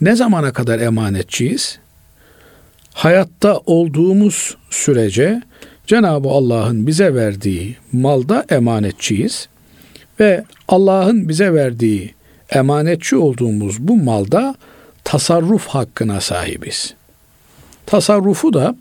Ne 0.00 0.17
zamana 0.17 0.52
kadar 0.52 0.81
emanetçiyiz? 0.81 1.79
Hayatta 3.00 3.59
olduğumuz 3.66 4.57
sürece 4.71 5.42
Cenab-ı 5.87 6.28
Allah'ın 6.28 6.87
bize 6.87 7.14
verdiği 7.14 7.77
malda 7.92 8.44
emanetçiyiz 8.51 9.48
ve 10.20 10.44
Allah'ın 10.68 11.29
bize 11.29 11.55
verdiği 11.55 12.14
emanetçi 12.51 13.16
olduğumuz 13.16 13.79
bu 13.81 13.96
malda 13.96 14.55
tasarruf 15.05 15.66
hakkına 15.66 16.20
sahibiz. 16.20 16.94
Tasarrufu 17.87 18.53
da 18.53 18.77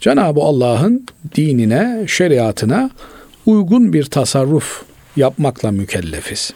Cenab-ı 0.00 0.40
Allah'ın 0.40 1.06
dinine, 1.36 2.04
şeriatına 2.08 2.90
uygun 3.46 3.92
bir 3.92 4.04
tasarruf 4.04 4.82
yapmakla 5.16 5.70
mükellefiz. 5.70 6.52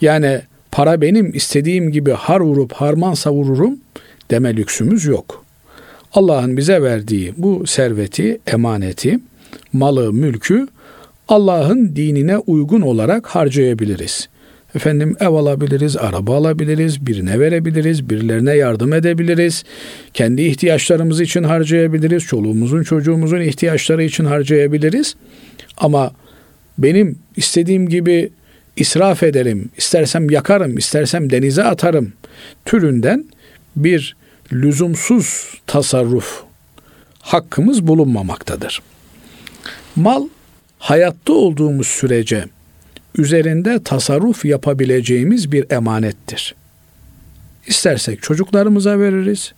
Yani 0.00 0.40
para 0.70 1.00
benim 1.00 1.34
istediğim 1.34 1.92
gibi 1.92 2.10
har 2.10 2.40
vurup 2.40 2.72
harman 2.72 3.14
savururum 3.14 3.78
deme 4.30 4.56
lüksümüz 4.56 5.04
yok. 5.04 5.43
Allah'ın 6.14 6.56
bize 6.56 6.82
verdiği 6.82 7.34
bu 7.36 7.66
serveti, 7.66 8.38
emaneti, 8.46 9.18
malı, 9.72 10.12
mülkü 10.12 10.66
Allah'ın 11.28 11.96
dinine 11.96 12.38
uygun 12.38 12.80
olarak 12.80 13.26
harcayabiliriz. 13.26 14.28
Efendim 14.74 15.16
ev 15.20 15.28
alabiliriz, 15.28 15.96
araba 15.96 16.36
alabiliriz, 16.36 17.06
birine 17.06 17.40
verebiliriz, 17.40 18.10
birilerine 18.10 18.56
yardım 18.56 18.92
edebiliriz. 18.92 19.64
Kendi 20.14 20.42
ihtiyaçlarımız 20.42 21.20
için 21.20 21.42
harcayabiliriz, 21.42 22.22
çoluğumuzun 22.22 22.82
çocuğumuzun 22.82 23.40
ihtiyaçları 23.40 24.04
için 24.04 24.24
harcayabiliriz. 24.24 25.14
Ama 25.76 26.12
benim 26.78 27.18
istediğim 27.36 27.88
gibi 27.88 28.30
israf 28.76 29.22
ederim, 29.22 29.70
istersem 29.76 30.30
yakarım, 30.30 30.78
istersem 30.78 31.30
denize 31.30 31.64
atarım 31.64 32.12
türünden 32.64 33.24
bir 33.76 34.16
lüzumsuz 34.54 35.54
tasarruf 35.66 36.42
hakkımız 37.20 37.86
bulunmamaktadır. 37.86 38.82
Mal 39.96 40.28
hayatta 40.78 41.32
olduğumuz 41.32 41.86
sürece 41.86 42.44
üzerinde 43.18 43.82
tasarruf 43.82 44.44
yapabileceğimiz 44.44 45.52
bir 45.52 45.70
emanettir. 45.70 46.54
İstersek 47.66 48.22
çocuklarımıza 48.22 48.98
veririz, 48.98 49.52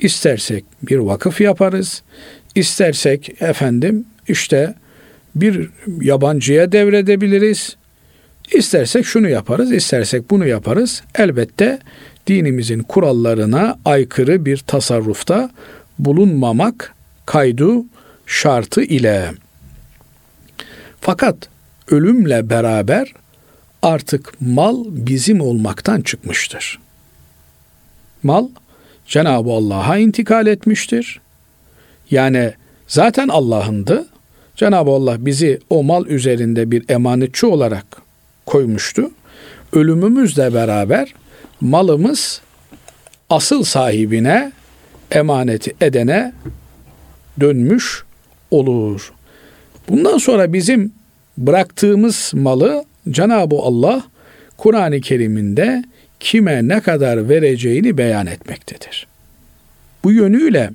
istersek 0.00 0.64
bir 0.82 0.98
vakıf 0.98 1.40
yaparız, 1.40 2.02
istersek 2.54 3.42
efendim 3.42 4.04
işte 4.28 4.74
bir 5.34 5.70
yabancıya 6.00 6.72
devredebiliriz. 6.72 7.76
İstersek 8.52 9.06
şunu 9.06 9.28
yaparız, 9.28 9.72
istersek 9.72 10.30
bunu 10.30 10.46
yaparız. 10.46 11.02
Elbette 11.14 11.78
dinimizin 12.26 12.82
kurallarına 12.82 13.78
aykırı 13.84 14.44
bir 14.44 14.58
tasarrufta 14.58 15.50
bulunmamak 15.98 16.94
kaydu 17.26 17.84
şartı 18.26 18.82
ile. 18.82 19.32
Fakat 21.00 21.36
ölümle 21.88 22.50
beraber 22.50 23.12
artık 23.82 24.40
mal 24.40 24.84
bizim 24.88 25.40
olmaktan 25.40 26.00
çıkmıştır. 26.00 26.78
Mal 28.22 28.48
Cenab-ı 29.06 29.50
Allah'a 29.50 29.98
intikal 29.98 30.46
etmiştir. 30.46 31.20
Yani 32.10 32.52
zaten 32.86 33.28
Allah'ındı. 33.28 34.06
Cenab-ı 34.56 34.90
Allah 34.90 35.26
bizi 35.26 35.60
o 35.70 35.82
mal 35.82 36.06
üzerinde 36.06 36.70
bir 36.70 36.84
emanetçi 36.88 37.46
olarak 37.46 37.86
koymuştu. 38.46 39.10
Ölümümüzle 39.72 40.54
beraber 40.54 41.14
malımız 41.60 42.40
asıl 43.30 43.64
sahibine 43.64 44.52
emaneti 45.10 45.74
edene 45.80 46.32
dönmüş 47.40 48.04
olur. 48.50 49.12
Bundan 49.88 50.18
sonra 50.18 50.52
bizim 50.52 50.92
bıraktığımız 51.38 52.30
malı 52.34 52.84
Cenab-ı 53.10 53.56
Allah 53.56 54.02
Kur'an-ı 54.56 55.00
Kerim'inde 55.00 55.84
kime 56.20 56.68
ne 56.68 56.80
kadar 56.80 57.28
vereceğini 57.28 57.98
beyan 57.98 58.26
etmektedir. 58.26 59.06
Bu 60.04 60.12
yönüyle 60.12 60.70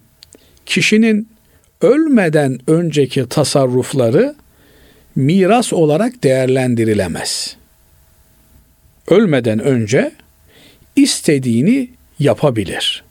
kişinin 0.65 1.29
ölmeden 1.81 2.59
önceki 2.67 3.29
tasarrufları 3.29 4.35
miras 5.15 5.73
olarak 5.73 6.23
değerlendirilemez. 6.23 7.55
Ölmeden 9.07 9.59
önce 9.59 10.11
istediğini 10.95 11.89
yapabilir. 12.19 13.03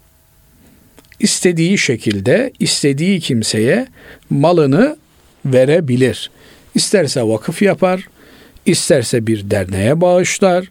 İstediği 1.20 1.78
şekilde 1.78 2.52
istediği 2.60 3.20
kimseye 3.20 3.86
malını 4.30 4.96
verebilir. 5.44 6.30
İsterse 6.74 7.22
vakıf 7.22 7.62
yapar, 7.62 8.08
isterse 8.66 9.26
bir 9.26 9.50
derneğe 9.50 10.00
bağışlar, 10.00 10.70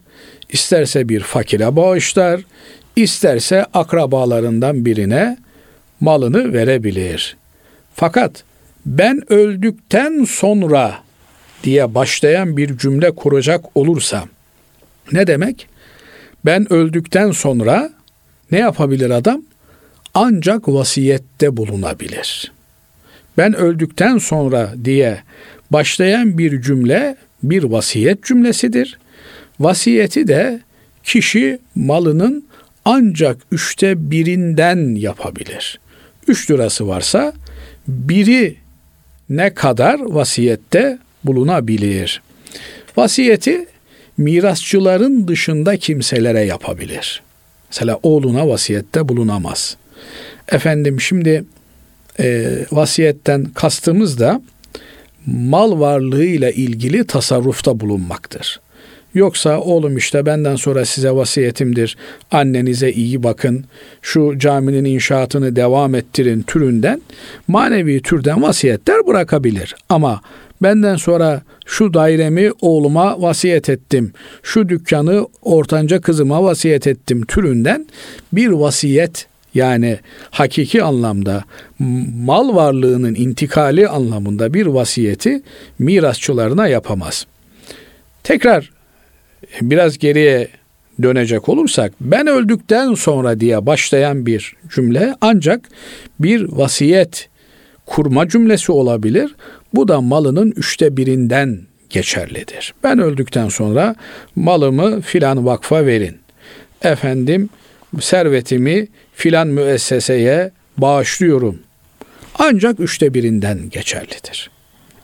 isterse 0.52 1.08
bir 1.08 1.20
fakire 1.20 1.76
bağışlar, 1.76 2.40
isterse 2.96 3.64
akrabalarından 3.64 4.84
birine 4.84 5.36
malını 6.00 6.52
verebilir. 6.52 7.36
Fakat 7.94 8.44
ben 8.86 9.32
öldükten 9.32 10.24
sonra 10.24 10.98
diye 11.64 11.94
başlayan 11.94 12.56
bir 12.56 12.78
cümle 12.78 13.10
kuracak 13.10 13.76
olursa 13.76 14.24
ne 15.12 15.26
demek? 15.26 15.66
Ben 16.48 16.72
öldükten 16.72 17.30
sonra 17.30 17.90
ne 18.50 18.58
yapabilir 18.58 19.10
adam? 19.10 19.42
ancak 20.14 20.68
vasiyette 20.68 21.56
bulunabilir. 21.56 22.52
Ben 23.38 23.54
öldükten 23.54 24.18
sonra 24.18 24.74
diye 24.84 25.22
başlayan 25.70 26.38
bir 26.38 26.62
cümle 26.62 27.16
bir 27.42 27.62
vasiyet 27.62 28.24
cümlesidir. 28.24 28.98
Vasiyeti 29.60 30.28
de 30.28 30.60
kişi 31.04 31.58
malının 31.74 32.44
ancak 32.84 33.36
üçte 33.52 34.10
birinden 34.10 34.94
yapabilir. 34.94 35.80
Üç 36.28 36.50
lirası 36.50 36.88
varsa 36.88 37.32
biri 37.88 38.56
ne 39.30 39.54
kadar 39.54 40.00
vasiyette 40.00 40.98
bulunabilir. 41.24 42.22
Vasiyeti 42.96 43.66
mirasçıların 44.18 45.28
dışında 45.28 45.76
kimselere 45.76 46.40
yapabilir. 46.40 47.22
Mesela 47.70 47.98
oğluna 48.02 48.48
vasiyette 48.48 49.08
bulunamaz. 49.08 49.76
Efendim 50.48 51.00
şimdi 51.00 51.44
e, 52.20 52.58
vasiyetten 52.72 53.44
kastımız 53.44 54.18
da 54.20 54.42
mal 55.26 55.80
varlığıyla 55.80 56.50
ilgili 56.50 57.06
tasarrufta 57.06 57.80
bulunmaktır. 57.80 58.60
Yoksa 59.14 59.60
oğlum 59.60 59.96
işte 59.96 60.26
benden 60.26 60.56
sonra 60.56 60.84
size 60.84 61.10
vasiyetimdir. 61.10 61.96
Annenize 62.30 62.90
iyi 62.90 63.22
bakın. 63.22 63.64
Şu 64.02 64.38
caminin 64.38 64.84
inşaatını 64.84 65.56
devam 65.56 65.94
ettirin 65.94 66.42
türünden 66.42 67.02
manevi 67.48 68.02
türden 68.02 68.42
vasiyetler 68.42 69.06
bırakabilir. 69.06 69.74
Ama 69.88 70.20
benden 70.62 70.96
sonra 70.96 71.42
şu 71.66 71.94
dairemi 71.94 72.50
oğluma 72.60 73.22
vasiyet 73.22 73.68
ettim. 73.68 74.12
Şu 74.42 74.68
dükkanı 74.68 75.26
ortanca 75.42 76.00
kızıma 76.00 76.42
vasiyet 76.42 76.86
ettim 76.86 77.26
türünden 77.26 77.86
bir 78.32 78.48
vasiyet 78.48 79.26
yani 79.54 79.98
hakiki 80.30 80.82
anlamda 80.82 81.44
mal 82.24 82.54
varlığının 82.56 83.14
intikali 83.14 83.88
anlamında 83.88 84.54
bir 84.54 84.66
vasiyeti 84.66 85.42
mirasçılarına 85.78 86.68
yapamaz. 86.68 87.26
Tekrar 88.22 88.70
biraz 89.60 89.98
geriye 89.98 90.48
dönecek 91.02 91.48
olursak 91.48 91.92
ben 92.00 92.26
öldükten 92.26 92.94
sonra 92.94 93.40
diye 93.40 93.66
başlayan 93.66 94.26
bir 94.26 94.54
cümle 94.74 95.14
ancak 95.20 95.68
bir 96.20 96.42
vasiyet 96.52 97.28
kurma 97.86 98.28
cümlesi 98.28 98.72
olabilir. 98.72 99.34
Bu 99.74 99.88
da 99.88 100.00
malının 100.00 100.52
üçte 100.56 100.96
birinden 100.96 101.60
geçerlidir. 101.90 102.74
Ben 102.84 102.98
öldükten 102.98 103.48
sonra 103.48 103.94
malımı 104.36 105.00
filan 105.00 105.46
vakfa 105.46 105.86
verin. 105.86 106.18
Efendim 106.82 107.48
servetimi 108.00 108.88
filan 109.14 109.48
müesseseye 109.48 110.50
bağışlıyorum. 110.76 111.58
Ancak 112.38 112.80
üçte 112.80 113.14
birinden 113.14 113.70
geçerlidir. 113.70 114.50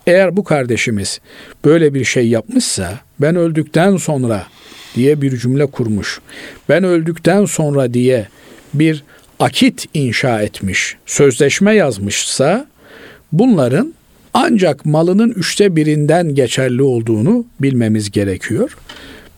Eğer 0.07 0.37
bu 0.37 0.45
kardeşimiz 0.45 1.21
böyle 1.65 1.95
bir 1.95 2.05
şey 2.05 2.29
yapmışsa 2.29 3.01
ben 3.21 3.37
öldükten 3.37 3.97
sonra 3.97 4.47
diye 4.95 5.23
bir 5.23 5.39
cümle 5.39 5.67
kurmuş. 5.67 6.21
Ben 6.69 6.85
öldükten 6.85 7.45
sonra 7.45 7.95
diye 7.95 8.29
bir 8.75 9.05
akit 9.41 9.87
inşa 9.95 10.43
etmiş, 10.43 10.97
sözleşme 11.07 11.75
yazmışsa 11.75 12.67
bunların 13.33 13.95
ancak 14.35 14.87
malının 14.87 15.31
üçte 15.31 15.77
birinden 15.77 16.35
geçerli 16.35 16.83
olduğunu 16.83 17.45
bilmemiz 17.61 18.11
gerekiyor. 18.11 18.77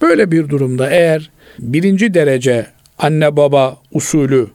Böyle 0.02 0.30
bir 0.30 0.48
durumda 0.48 0.90
eğer 0.90 1.30
birinci 1.58 2.14
derece 2.14 2.66
anne 2.98 3.36
baba 3.36 3.76
usulü 3.92 4.46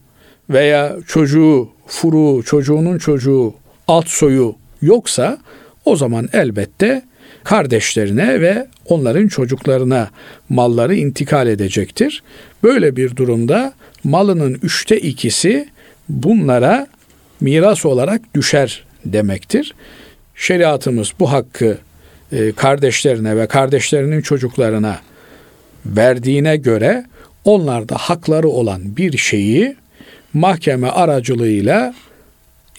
veya 0.49 0.95
çocuğu, 1.07 1.69
furu, 1.87 2.43
çocuğunun 2.43 2.97
çocuğu, 2.97 3.53
alt 3.87 4.07
soyu 4.07 4.55
yoksa 4.81 5.37
o 5.85 5.95
zaman 5.95 6.29
elbette 6.33 7.01
kardeşlerine 7.43 8.41
ve 8.41 8.67
onların 8.85 9.27
çocuklarına 9.27 10.09
malları 10.49 10.95
intikal 10.95 11.47
edecektir. 11.47 12.23
Böyle 12.63 12.95
bir 12.95 13.15
durumda 13.15 13.73
malının 14.03 14.59
üçte 14.63 14.99
ikisi 14.99 15.69
bunlara 16.09 16.87
miras 17.41 17.85
olarak 17.85 18.35
düşer 18.35 18.83
demektir. 19.05 19.73
Şeriatımız 20.41 21.13
bu 21.19 21.31
hakkı 21.31 21.77
e, 22.31 22.51
kardeşlerine 22.51 23.37
ve 23.37 23.47
kardeşlerinin 23.47 24.21
çocuklarına 24.21 24.99
verdiğine 25.85 26.57
göre 26.57 27.05
onlar 27.45 27.89
da 27.89 27.95
hakları 27.95 28.47
olan 28.47 28.97
bir 28.97 29.17
şeyi 29.17 29.75
mahkeme 30.33 30.87
aracılığıyla 30.87 31.93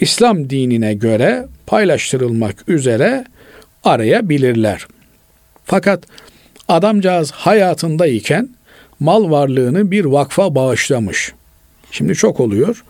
İslam 0.00 0.50
dinine 0.50 0.94
göre 0.94 1.46
paylaştırılmak 1.66 2.68
üzere 2.68 3.24
arayabilirler. 3.84 4.86
Fakat 5.64 6.04
adamcağız 6.68 7.30
hayatındayken 7.30 8.48
mal 9.00 9.30
varlığını 9.30 9.90
bir 9.90 10.04
vakfa 10.04 10.54
bağışlamış. 10.54 11.32
Şimdi 11.90 12.14
çok 12.14 12.40
oluyor. 12.40 12.84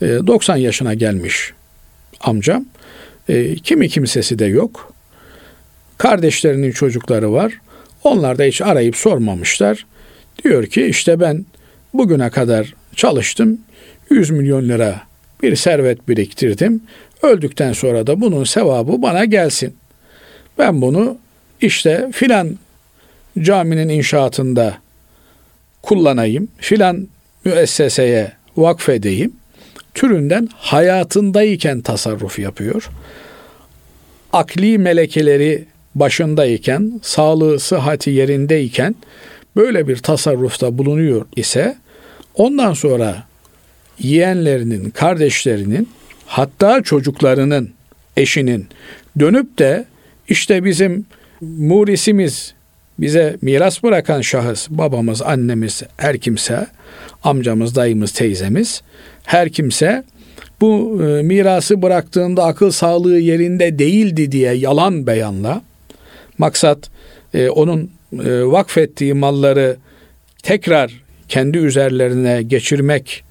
90 0.00 0.56
yaşına 0.56 0.94
gelmiş 0.94 1.52
amcam. 2.20 2.64
E, 3.28 3.54
kimi 3.54 3.88
kimsesi 3.88 4.38
de 4.38 4.46
yok. 4.46 4.92
Kardeşlerinin 5.98 6.72
çocukları 6.72 7.32
var. 7.32 7.60
Onlar 8.04 8.38
da 8.38 8.42
hiç 8.42 8.62
arayıp 8.62 8.96
sormamışlar. 8.96 9.86
Diyor 10.44 10.66
ki 10.66 10.86
işte 10.86 11.20
ben 11.20 11.46
bugüne 11.94 12.30
kadar 12.30 12.74
çalıştım. 12.96 13.60
100 14.10 14.30
milyon 14.30 14.68
lira 14.68 15.02
bir 15.42 15.56
servet 15.56 16.08
biriktirdim. 16.08 16.82
Öldükten 17.22 17.72
sonra 17.72 18.06
da 18.06 18.20
bunun 18.20 18.44
sevabı 18.44 19.02
bana 19.02 19.24
gelsin. 19.24 19.76
Ben 20.58 20.82
bunu 20.82 21.18
işte 21.60 22.10
filan 22.12 22.58
caminin 23.38 23.88
inşaatında 23.88 24.78
kullanayım, 25.82 26.48
filan 26.58 27.08
müesseseye 27.44 28.32
vakfedeyim 28.56 29.32
türünden 29.96 30.48
hayatındayken 30.56 31.80
tasarruf 31.80 32.38
yapıyor. 32.38 32.90
Akli 34.32 34.78
melekeleri 34.78 35.64
başındayken, 35.94 37.00
sağlığı, 37.02 37.60
sıhhati 37.60 38.10
yerindeyken 38.10 38.94
böyle 39.56 39.88
bir 39.88 39.96
tasarrufta 39.96 40.78
bulunuyor 40.78 41.26
ise 41.36 41.76
ondan 42.34 42.72
sonra 42.72 43.26
yeğenlerinin, 43.98 44.90
kardeşlerinin 44.90 45.88
hatta 46.26 46.82
çocuklarının, 46.82 47.70
eşinin 48.16 48.66
dönüp 49.18 49.58
de 49.58 49.84
işte 50.28 50.64
bizim 50.64 51.06
murisimiz 51.40 52.54
bize 52.98 53.36
miras 53.42 53.82
bırakan 53.82 54.20
şahıs, 54.20 54.68
babamız, 54.70 55.22
annemiz, 55.22 55.82
her 55.96 56.18
kimse, 56.18 56.66
amcamız, 57.22 57.74
dayımız, 57.74 58.12
teyzemiz, 58.12 58.82
her 59.26 59.48
kimse 59.48 60.04
bu 60.60 61.02
e, 61.02 61.22
mirası 61.22 61.82
bıraktığında 61.82 62.44
akıl 62.44 62.70
sağlığı 62.70 63.18
yerinde 63.18 63.78
değildi 63.78 64.32
diye 64.32 64.52
yalan 64.52 65.06
beyanla, 65.06 65.62
maksat 66.38 66.90
e, 67.34 67.48
onun 67.48 67.90
e, 68.12 68.44
vakfettiği 68.44 69.14
malları 69.14 69.76
tekrar 70.42 71.02
kendi 71.28 71.58
üzerlerine 71.58 72.42
geçirmek 72.42 73.24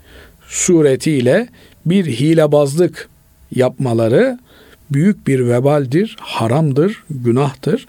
suretiyle 0.47 1.47
bir 1.85 2.05
hilebazlık 2.05 3.09
yapmaları 3.55 4.39
büyük 4.91 5.27
bir 5.27 5.47
vebaldir, 5.47 6.15
haramdır, 6.19 7.03
günahtır. 7.09 7.87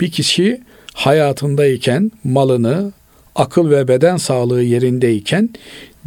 Bir 0.00 0.10
kişi 0.10 0.60
hayatındayken 0.94 2.10
malını, 2.24 2.92
akıl 3.34 3.70
ve 3.70 3.88
beden 3.88 4.16
sağlığı 4.16 4.62
yerindeyken 4.62 5.50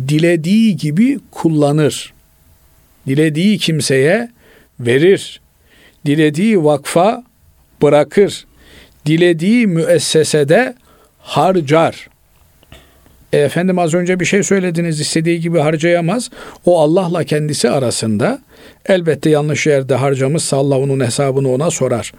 dilediği 0.07 0.77
gibi 0.77 1.19
kullanır. 1.31 2.13
Dilediği 3.07 3.57
kimseye 3.57 4.29
verir. 4.79 5.41
Dilediği 6.05 6.63
vakfa 6.63 7.23
bırakır. 7.81 8.45
Dilediği 9.05 9.67
müessesede 9.67 10.75
harcar. 11.19 12.09
E, 13.33 13.37
efendim 13.37 13.79
az 13.79 13.93
önce 13.93 14.19
bir 14.19 14.25
şey 14.25 14.43
söylediniz 14.43 14.99
istediği 14.99 15.39
gibi 15.39 15.59
harcayamaz. 15.59 16.29
O 16.65 16.81
Allah'la 16.81 17.23
kendisi 17.23 17.69
arasında 17.69 18.39
elbette 18.85 19.29
yanlış 19.29 19.67
yerde 19.67 19.95
harcamışsa 19.95 20.57
Allah 20.57 20.79
onun 20.79 21.05
hesabını 21.05 21.51
ona 21.51 21.71
sorar. 21.71 22.13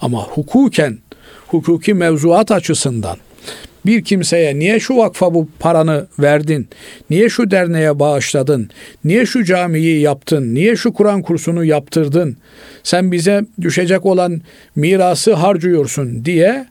Ama 0.00 0.22
hukuken, 0.22 0.98
hukuki 1.46 1.94
mevzuat 1.94 2.50
açısından 2.50 3.16
bir 3.86 4.04
kimseye 4.04 4.58
niye 4.58 4.80
şu 4.80 4.96
vakfa 4.96 5.34
bu 5.34 5.48
paranı 5.58 6.06
verdin? 6.18 6.68
Niye 7.10 7.28
şu 7.28 7.50
derneğe 7.50 7.98
bağışladın? 7.98 8.70
Niye 9.04 9.26
şu 9.26 9.44
camiyi 9.44 10.00
yaptın? 10.00 10.54
Niye 10.54 10.76
şu 10.76 10.92
Kur'an 10.92 11.22
kursunu 11.22 11.64
yaptırdın? 11.64 12.36
Sen 12.82 13.12
bize 13.12 13.44
düşecek 13.60 14.06
olan 14.06 14.40
mirası 14.76 15.34
harcıyorsun 15.34 16.24
diye 16.24 16.66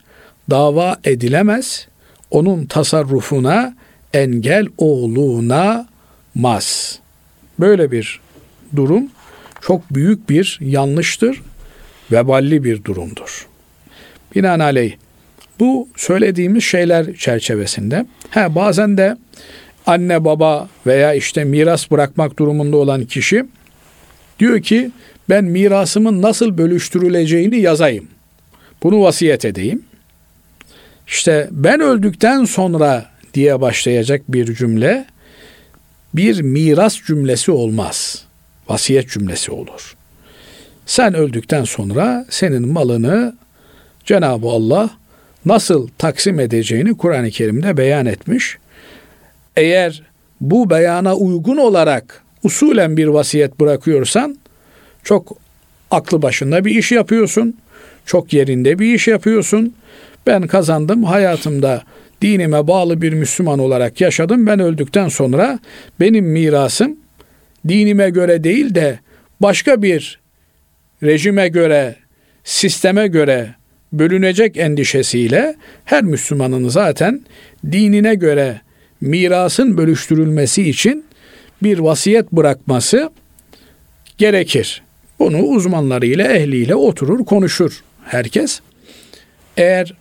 dava 0.50 0.98
edilemez. 1.04 1.88
Onun 2.32 2.66
tasarrufuna 2.66 3.76
engel 4.14 4.68
olunamaz. 4.78 5.90
Böyle 7.60 7.92
bir 7.92 8.20
durum 8.76 9.08
çok 9.62 9.94
büyük 9.94 10.30
bir 10.30 10.58
yanlıştır, 10.62 11.42
veballi 12.12 12.64
bir 12.64 12.84
durumdur. 12.84 13.48
Binaenaleyh 14.36 14.96
bu 15.60 15.88
söylediğimiz 15.96 16.64
şeyler 16.64 17.14
çerçevesinde 17.14 18.06
he, 18.30 18.56
bazen 18.56 18.98
de 18.98 19.18
anne 19.86 20.26
baba 20.26 20.70
veya 20.88 21.14
işte 21.14 21.44
miras 21.44 21.92
bırakmak 21.92 22.40
durumunda 22.40 22.78
olan 22.78 23.06
kişi 23.06 23.46
diyor 24.40 24.62
ki 24.62 24.92
ben 25.30 25.46
mirasımın 25.46 26.22
nasıl 26.22 26.58
bölüştürüleceğini 26.58 27.60
yazayım. 27.60 28.08
Bunu 28.84 29.02
vasiyet 29.02 29.46
edeyim. 29.46 29.84
İşte 31.08 31.48
ben 31.52 31.80
öldükten 31.80 32.46
sonra 32.46 33.06
diye 33.34 33.62
başlayacak 33.62 34.22
bir 34.30 34.56
cümle 34.56 35.06
bir 36.14 36.42
miras 36.42 37.02
cümlesi 37.08 37.52
olmaz. 37.52 38.26
Vasiyet 38.70 39.10
cümlesi 39.10 39.52
olur. 39.52 39.96
Sen 40.86 41.14
öldükten 41.14 41.64
sonra 41.64 42.26
senin 42.30 42.68
malını 42.68 43.36
Cenab-ı 44.06 44.48
Allah 44.48 44.90
nasıl 45.46 45.88
taksim 45.98 46.40
edeceğini 46.40 46.98
Kur'an-ı 46.98 47.30
Kerim'de 47.30 47.78
beyan 47.78 48.06
etmiş. 48.06 48.58
Eğer 49.56 50.04
bu 50.42 50.70
beyana 50.70 51.16
uygun 51.16 51.58
olarak 51.58 52.24
usulen 52.44 52.98
bir 52.98 53.08
vasiyet 53.08 53.60
bırakıyorsan 53.60 54.38
çok 55.04 55.38
aklı 55.92 56.22
başında 56.22 56.66
bir 56.66 56.76
iş 56.76 56.92
yapıyorsun. 56.92 57.58
Çok 58.06 58.34
yerinde 58.34 58.80
bir 58.80 58.94
iş 58.94 59.08
yapıyorsun. 59.08 59.76
Ben 60.28 60.48
kazandım 60.48 61.04
hayatımda 61.04 61.84
dinime 62.22 62.68
bağlı 62.68 63.02
bir 63.02 63.14
Müslüman 63.14 63.60
olarak 63.60 64.02
yaşadım. 64.02 64.48
Ben 64.48 64.60
öldükten 64.60 65.08
sonra 65.08 65.60
benim 66.00 66.26
mirasım 66.26 66.98
dinime 67.68 68.10
göre 68.10 68.44
değil 68.44 68.76
de 68.76 69.00
başka 69.42 69.82
bir 69.82 70.20
rejime 71.04 71.48
göre, 71.48 71.96
sisteme 72.44 73.08
göre 73.08 73.56
bölünecek 74.00 74.58
endişesiyle 74.58 75.56
her 75.86 76.04
Müslümanın 76.04 76.70
zaten 76.70 77.22
dinine 77.72 78.16
göre 78.16 78.62
mirasın 79.02 79.78
bölüştürülmesi 79.78 80.70
için 80.70 81.06
bir 81.64 81.80
vasiyet 81.80 82.32
bırakması 82.32 83.10
gerekir. 84.18 84.84
Bunu 85.20 85.38
uzmanlarıyla, 85.38 86.28
ehliyle 86.28 86.76
oturur, 86.76 87.26
konuşur 87.26 87.84
herkes. 88.06 88.60
Eğer 89.58 89.94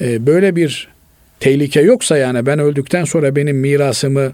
e, 0.00 0.26
böyle 0.26 0.56
bir 0.56 0.88
tehlike 1.40 1.80
yoksa 1.80 2.16
yani 2.16 2.46
ben 2.46 2.58
öldükten 2.58 3.04
sonra 3.04 3.36
benim 3.36 3.56
mirasımı 3.56 4.32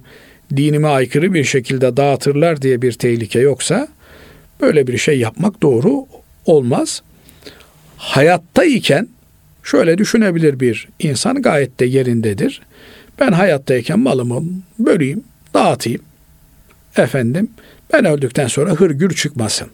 dinime 0.57 0.88
aykırı 0.88 1.35
bir 1.35 1.44
şekilde 1.44 1.96
dağıtırlar 1.96 2.62
diye 2.62 2.83
bir 2.83 2.92
tehlike 2.92 3.40
yoksa 3.40 3.88
böyle 4.61 4.87
bir 4.87 4.98
şey 4.98 5.18
yapmak 5.18 5.62
doğru 5.62 6.07
olmaz. 6.46 7.03
Hayattayken 8.05 9.09
şöyle 9.62 9.99
düşünebilir 9.99 10.61
bir 10.61 10.88
insan 10.99 11.43
gayet 11.43 11.81
de 11.81 11.85
yerindedir. 11.85 12.61
Ben 13.21 13.33
hayattayken 13.33 13.99
malımı 13.99 14.43
böleyim, 14.79 15.25
dağıtayım. 15.55 16.03
Efendim 16.97 17.51
ben 17.93 18.05
öldükten 18.05 18.47
sonra 18.47 18.71
hırgür 18.71 19.14
çıkmasın 19.14 19.69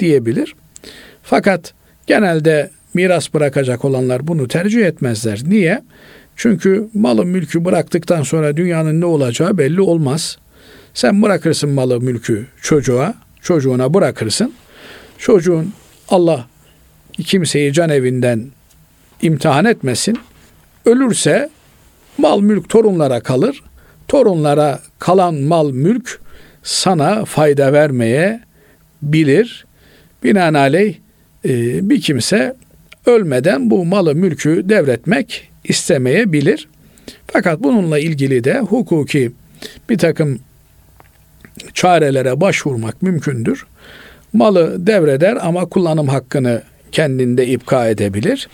diyebilir. 0.00 0.54
Fakat 1.22 1.74
genelde 2.06 2.70
miras 2.94 3.34
bırakacak 3.34 3.84
olanlar 3.84 4.26
bunu 4.26 4.48
tercih 4.48 4.86
etmezler. 4.86 5.40
Niye? 5.46 5.82
Çünkü 6.36 6.88
malı 6.94 7.26
mülkü 7.26 7.64
bıraktıktan 7.64 8.22
sonra 8.22 8.56
dünyanın 8.56 9.00
ne 9.00 9.04
olacağı 9.04 9.58
belli 9.58 9.80
olmaz. 9.80 10.38
Sen 10.94 11.22
bırakırsın 11.22 11.70
malı 11.70 12.00
mülkü 12.00 12.46
çocuğa, 12.62 13.14
çocuğuna 13.42 13.94
bırakırsın. 13.94 14.52
Çocuğun 15.18 15.72
Allah 16.08 16.46
kimseyi 17.22 17.72
can 17.72 17.90
evinden 17.90 18.46
imtihan 19.22 19.64
etmesin. 19.64 20.18
Ölürse 20.84 21.48
mal 22.18 22.40
mülk 22.40 22.68
torunlara 22.68 23.20
kalır. 23.20 23.62
Torunlara 24.08 24.80
kalan 24.98 25.34
mal 25.34 25.70
mülk 25.70 26.20
sana 26.62 27.24
fayda 27.24 27.72
vermeye 27.72 28.40
bilir. 29.02 29.66
Binaenaleyh 30.24 30.94
e, 31.44 31.88
bir 31.90 32.00
kimse 32.00 32.56
ölmeden 33.06 33.70
bu 33.70 33.84
malı 33.84 34.14
mülkü 34.14 34.68
devretmek 34.68 35.50
istemeyebilir. 35.64 36.68
Fakat 37.26 37.62
bununla 37.62 37.98
ilgili 37.98 38.44
de 38.44 38.58
hukuki 38.58 39.32
bir 39.90 39.98
takım 39.98 40.40
çarelere 41.74 42.40
başvurmak 42.40 43.02
mümkündür. 43.02 43.66
Malı 44.32 44.86
devreder 44.86 45.38
ama 45.40 45.66
kullanım 45.66 46.08
hakkını 46.08 46.62
kendinde 46.92 47.46
ipka 47.46 47.88
edebilir. 47.88 48.48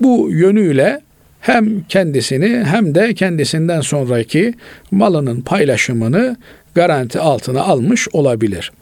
Bu 0.00 0.28
yönüyle 0.30 1.00
hem 1.40 1.82
kendisini 1.82 2.64
hem 2.64 2.94
de 2.94 3.14
kendisinden 3.14 3.80
sonraki 3.80 4.54
malının 4.90 5.40
paylaşımını 5.40 6.36
garanti 6.74 7.20
altına 7.20 7.62
almış 7.62 8.08
olabilir. 8.12 8.72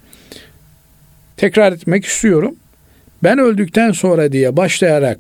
Tekrar 1.37 1.73
etmek 1.73 2.05
istiyorum. 2.05 2.57
Ben 3.23 3.39
öldükten 3.39 3.93
sonra 3.93 4.33
diye 4.33 4.57
başlayarak 4.57 5.19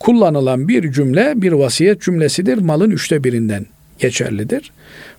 kullanılan 0.00 0.68
bir 0.68 0.92
cümle 0.92 1.32
bir 1.36 1.52
vasiyet 1.52 2.02
cümlesidir. 2.02 2.58
Malın 2.58 2.90
üçte 2.90 3.24
birinden 3.24 3.66
geçerlidir. 3.98 4.72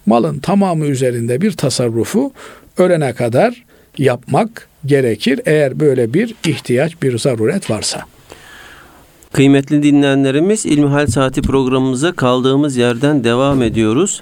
Malın 0.05 0.39
tamamı 0.39 0.85
üzerinde 0.85 1.41
bir 1.41 1.51
tasarrufu 1.51 2.33
ölene 2.77 3.13
kadar 3.13 3.63
yapmak 3.97 4.67
gerekir 4.87 5.41
eğer 5.45 5.79
böyle 5.79 6.13
bir 6.13 6.35
ihtiyaç, 6.45 7.01
bir 7.01 7.17
zaruret 7.17 7.69
varsa. 7.69 8.01
Kıymetli 9.33 9.83
dinleyenlerimiz 9.83 10.65
İlmihal 10.65 11.07
Saati 11.07 11.41
programımıza 11.41 12.11
kaldığımız 12.11 12.77
yerden 12.77 13.23
devam 13.23 13.61
ediyoruz. 13.63 14.21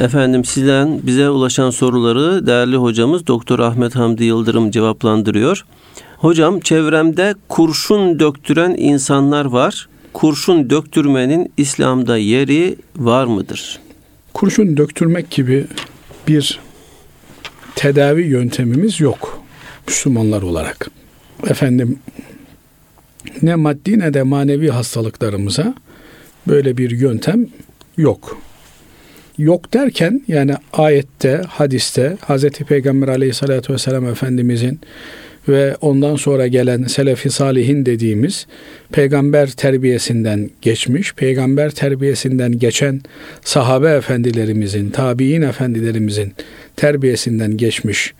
Efendim 0.00 0.44
sizden 0.44 1.00
bize 1.02 1.30
ulaşan 1.30 1.70
soruları 1.70 2.46
değerli 2.46 2.76
hocamız 2.76 3.26
Doktor 3.26 3.58
Ahmet 3.58 3.96
Hamdi 3.96 4.24
Yıldırım 4.24 4.70
cevaplandırıyor. 4.70 5.64
Hocam 6.16 6.60
çevremde 6.60 7.34
kurşun 7.48 8.20
döktüren 8.20 8.74
insanlar 8.78 9.44
var. 9.44 9.88
Kurşun 10.12 10.70
döktürmenin 10.70 11.52
İslam'da 11.56 12.16
yeri 12.16 12.76
var 12.96 13.24
mıdır? 13.24 13.78
Kurşun 14.34 14.76
döktürmek 14.76 15.30
gibi 15.30 15.64
bir 16.28 16.60
tedavi 17.74 18.22
yöntemimiz 18.22 19.00
yok 19.00 19.45
Müslümanlar 19.88 20.42
olarak. 20.42 20.90
Efendim 21.50 21.98
ne 23.42 23.54
maddi 23.54 23.98
ne 23.98 24.14
de 24.14 24.22
manevi 24.22 24.68
hastalıklarımıza 24.68 25.74
böyle 26.48 26.76
bir 26.76 26.90
yöntem 26.90 27.46
yok. 27.96 28.38
Yok 29.38 29.74
derken 29.74 30.22
yani 30.28 30.54
ayette, 30.72 31.42
hadiste 31.48 32.16
Hz. 32.28 32.48
Peygamber 32.48 33.08
aleyhissalatü 33.08 33.72
vesselam 33.72 34.06
Efendimizin 34.06 34.80
ve 35.48 35.76
ondan 35.80 36.16
sonra 36.16 36.46
gelen 36.46 36.84
selefi 36.84 37.30
salihin 37.30 37.86
dediğimiz 37.86 38.46
peygamber 38.92 39.50
terbiyesinden 39.50 40.50
geçmiş, 40.62 41.14
peygamber 41.14 41.70
terbiyesinden 41.70 42.58
geçen 42.58 43.00
sahabe 43.44 43.90
efendilerimizin, 43.90 44.90
tabi'in 44.90 45.42
efendilerimizin 45.42 46.32
terbiyesinden 46.76 47.56
geçmiş 47.56 48.14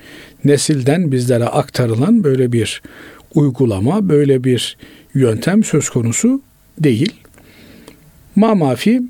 nesilden 0.47 1.13
bizlere 1.13 1.45
aktarılan 1.45 2.25
böyle 2.25 2.53
bir 2.53 2.83
uygulama, 3.35 4.09
böyle 4.09 4.45
bir 4.45 4.77
yöntem 5.15 5.65
söz 5.65 5.89
konusu 5.89 6.43
değil. 6.79 7.15
Mamafi 8.37 9.03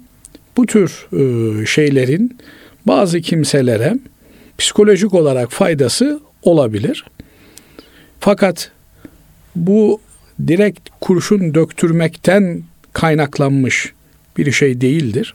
bu 0.56 0.66
tür 0.66 1.06
e, 1.12 1.66
şeylerin 1.66 2.38
bazı 2.86 3.20
kimselere 3.20 3.94
psikolojik 4.58 5.14
olarak 5.14 5.52
faydası 5.52 6.20
olabilir. 6.42 7.04
Fakat 8.20 8.70
bu 9.56 10.00
direkt 10.46 10.88
kurşun 11.00 11.54
döktürmekten 11.54 12.62
kaynaklanmış 12.92 13.92
bir 14.36 14.52
şey 14.52 14.80
değildir. 14.80 15.34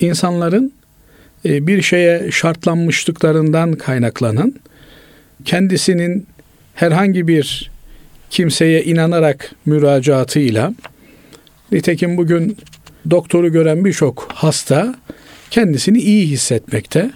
İnsanların 0.00 0.72
e, 1.44 1.66
bir 1.66 1.82
şeye 1.82 2.30
şartlanmışlıklarından 2.30 3.72
kaynaklanan 3.72 4.54
kendisinin 5.44 6.26
herhangi 6.74 7.28
bir 7.28 7.70
kimseye 8.30 8.84
inanarak 8.84 9.54
müracaatıyla 9.66 10.74
nitekim 11.72 12.16
bugün 12.16 12.56
doktoru 13.10 13.52
gören 13.52 13.84
birçok 13.84 14.28
hasta 14.34 14.94
kendisini 15.50 15.98
iyi 15.98 16.26
hissetmekte. 16.26 17.10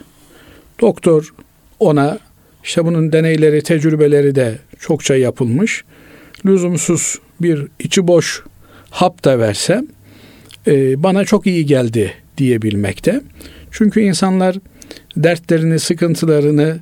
Doktor 0.80 1.34
ona 1.78 2.18
işte 2.64 2.84
bunun 2.84 3.12
deneyleri, 3.12 3.62
tecrübeleri 3.62 4.34
de 4.34 4.58
çokça 4.78 5.16
yapılmış. 5.16 5.84
Lüzumsuz 6.46 7.18
bir 7.40 7.66
içi 7.78 8.06
boş 8.06 8.42
hap 8.90 9.24
da 9.24 9.38
versem 9.38 9.86
e, 10.66 11.02
bana 11.02 11.24
çok 11.24 11.46
iyi 11.46 11.66
geldi 11.66 12.12
diyebilmekte. 12.38 13.20
Çünkü 13.70 14.00
insanlar 14.00 14.56
dertlerini, 15.16 15.78
sıkıntılarını 15.78 16.78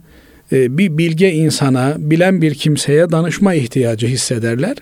bir 0.53 0.99
bilge 0.99 1.33
insana, 1.33 1.95
bilen 1.99 2.43
bir 2.43 2.55
kimseye 2.55 3.11
danışma 3.11 3.55
ihtiyacı 3.55 4.07
hissederler 4.07 4.77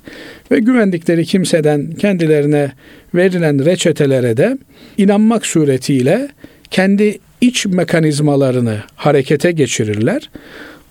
ve 0.50 0.58
güvendikleri 0.58 1.24
kimseden 1.24 1.92
kendilerine 1.92 2.72
verilen 3.14 3.64
reçetelere 3.64 4.36
de 4.36 4.58
inanmak 4.98 5.46
suretiyle 5.46 6.28
kendi 6.70 7.18
iç 7.40 7.66
mekanizmalarını 7.66 8.78
harekete 8.96 9.52
geçirirler. 9.52 10.30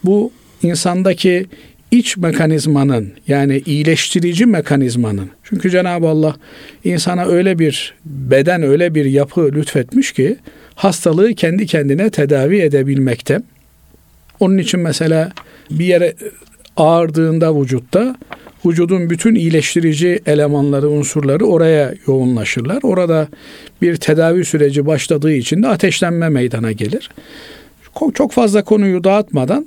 Bu 0.03 0.31
insandaki 0.63 1.45
iç 1.91 2.17
mekanizmanın 2.17 3.13
yani 3.27 3.61
iyileştirici 3.65 4.45
mekanizmanın 4.45 5.29
çünkü 5.43 5.69
Cenab-ı 5.69 6.07
Allah 6.07 6.35
insana 6.83 7.25
öyle 7.25 7.59
bir 7.59 7.93
beden 8.05 8.63
öyle 8.63 8.95
bir 8.95 9.05
yapı 9.05 9.51
lütfetmiş 9.51 10.11
ki 10.11 10.37
hastalığı 10.75 11.33
kendi 11.33 11.65
kendine 11.65 12.09
tedavi 12.09 12.57
edebilmekte. 12.57 13.41
Onun 14.39 14.57
için 14.57 14.79
mesela 14.79 15.31
bir 15.71 15.85
yere 15.85 16.13
ağırdığında 16.77 17.61
vücutta 17.61 18.15
vücudun 18.65 19.09
bütün 19.09 19.35
iyileştirici 19.35 20.19
elemanları, 20.25 20.89
unsurları 20.89 21.45
oraya 21.45 21.93
yoğunlaşırlar. 22.07 22.79
Orada 22.83 23.27
bir 23.81 23.95
tedavi 23.95 24.45
süreci 24.45 24.85
başladığı 24.85 25.33
için 25.33 25.63
de 25.63 25.67
ateşlenme 25.67 26.29
meydana 26.29 26.71
gelir. 26.71 27.09
Çok 28.13 28.31
fazla 28.31 28.63
konuyu 28.63 29.03
dağıtmadan 29.03 29.65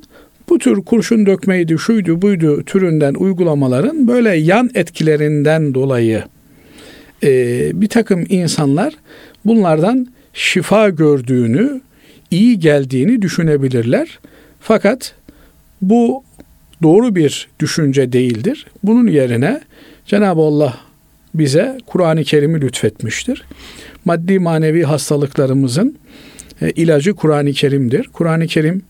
bu 0.48 0.58
tür 0.58 0.82
kurşun 0.82 1.26
dökmeydi, 1.26 1.78
şuydu, 1.78 2.22
buydu 2.22 2.62
türünden 2.64 3.14
uygulamaların 3.14 4.08
böyle 4.08 4.36
yan 4.36 4.70
etkilerinden 4.74 5.74
dolayı 5.74 6.24
e, 7.22 7.70
bir 7.80 7.88
takım 7.88 8.24
insanlar 8.28 8.94
bunlardan 9.44 10.06
şifa 10.32 10.88
gördüğünü, 10.88 11.80
iyi 12.30 12.58
geldiğini 12.58 13.22
düşünebilirler. 13.22 14.18
Fakat 14.60 15.14
bu 15.82 16.24
doğru 16.82 17.14
bir 17.14 17.48
düşünce 17.60 18.12
değildir. 18.12 18.66
Bunun 18.82 19.06
yerine 19.06 19.60
Cenab-ı 20.06 20.40
Allah 20.40 20.78
bize 21.34 21.78
Kur'an-ı 21.86 22.24
Kerim'i 22.24 22.60
lütfetmiştir. 22.60 23.44
Maddi 24.04 24.38
manevi 24.38 24.82
hastalıklarımızın 24.82 25.98
e, 26.62 26.70
ilacı 26.70 27.14
Kur'an-ı 27.14 27.52
Kerim'dir. 27.52 28.08
Kur'an-ı 28.12 28.46
Kerim 28.46 28.82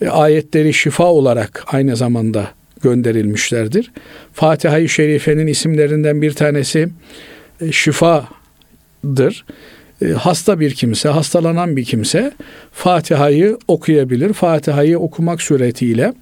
e, 0.00 0.08
ayetleri 0.08 0.74
şifa 0.74 1.04
olarak 1.04 1.64
aynı 1.66 1.96
zamanda 1.96 2.50
gönderilmişlerdir. 2.82 3.92
Fatiha-i 4.32 4.88
Şerife'nin 4.88 5.46
isimlerinden 5.46 6.22
bir 6.22 6.32
tanesi 6.32 6.88
e, 7.60 7.72
şifadır. 7.72 9.44
E, 10.02 10.08
hasta 10.08 10.60
bir 10.60 10.74
kimse, 10.74 11.08
hastalanan 11.08 11.76
bir 11.76 11.84
kimse 11.84 12.32
Fatiha'yı 12.72 13.58
okuyabilir. 13.68 14.32
Fatiha'yı 14.32 14.98
okumak 14.98 15.42
suretiyle 15.42 16.12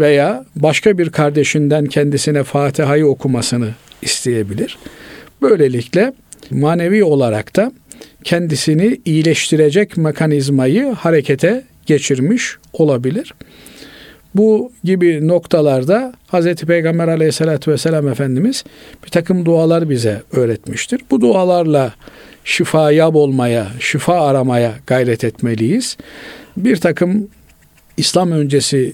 veya 0.00 0.44
başka 0.56 0.98
bir 0.98 1.10
kardeşinden 1.10 1.86
kendisine 1.86 2.42
Fatiha'yı 2.42 3.06
okumasını 3.06 3.68
isteyebilir. 4.02 4.78
Böylelikle 5.42 6.12
manevi 6.50 7.04
olarak 7.04 7.56
da 7.56 7.72
kendisini 8.24 9.00
iyileştirecek 9.04 9.96
mekanizmayı 9.96 10.92
harekete 10.92 11.64
geçirmiş 11.86 12.56
olabilir. 12.72 13.34
Bu 14.34 14.72
gibi 14.84 15.28
noktalarda 15.28 16.12
Hz. 16.32 16.54
Peygamber 16.54 17.08
aleyhissalatü 17.08 17.70
vesselam 17.70 18.08
Efendimiz 18.08 18.64
bir 19.04 19.10
takım 19.10 19.44
dualar 19.44 19.90
bize 19.90 20.22
öğretmiştir. 20.32 21.00
Bu 21.10 21.20
dualarla 21.20 21.94
şifa 22.46 22.92
yab 22.92 23.14
olmaya, 23.14 23.66
şifa 23.80 24.20
aramaya 24.20 24.74
gayret 24.86 25.24
etmeliyiz. 25.24 25.96
Bir 26.56 26.76
takım 26.76 27.28
İslam 27.96 28.32
öncesi 28.32 28.92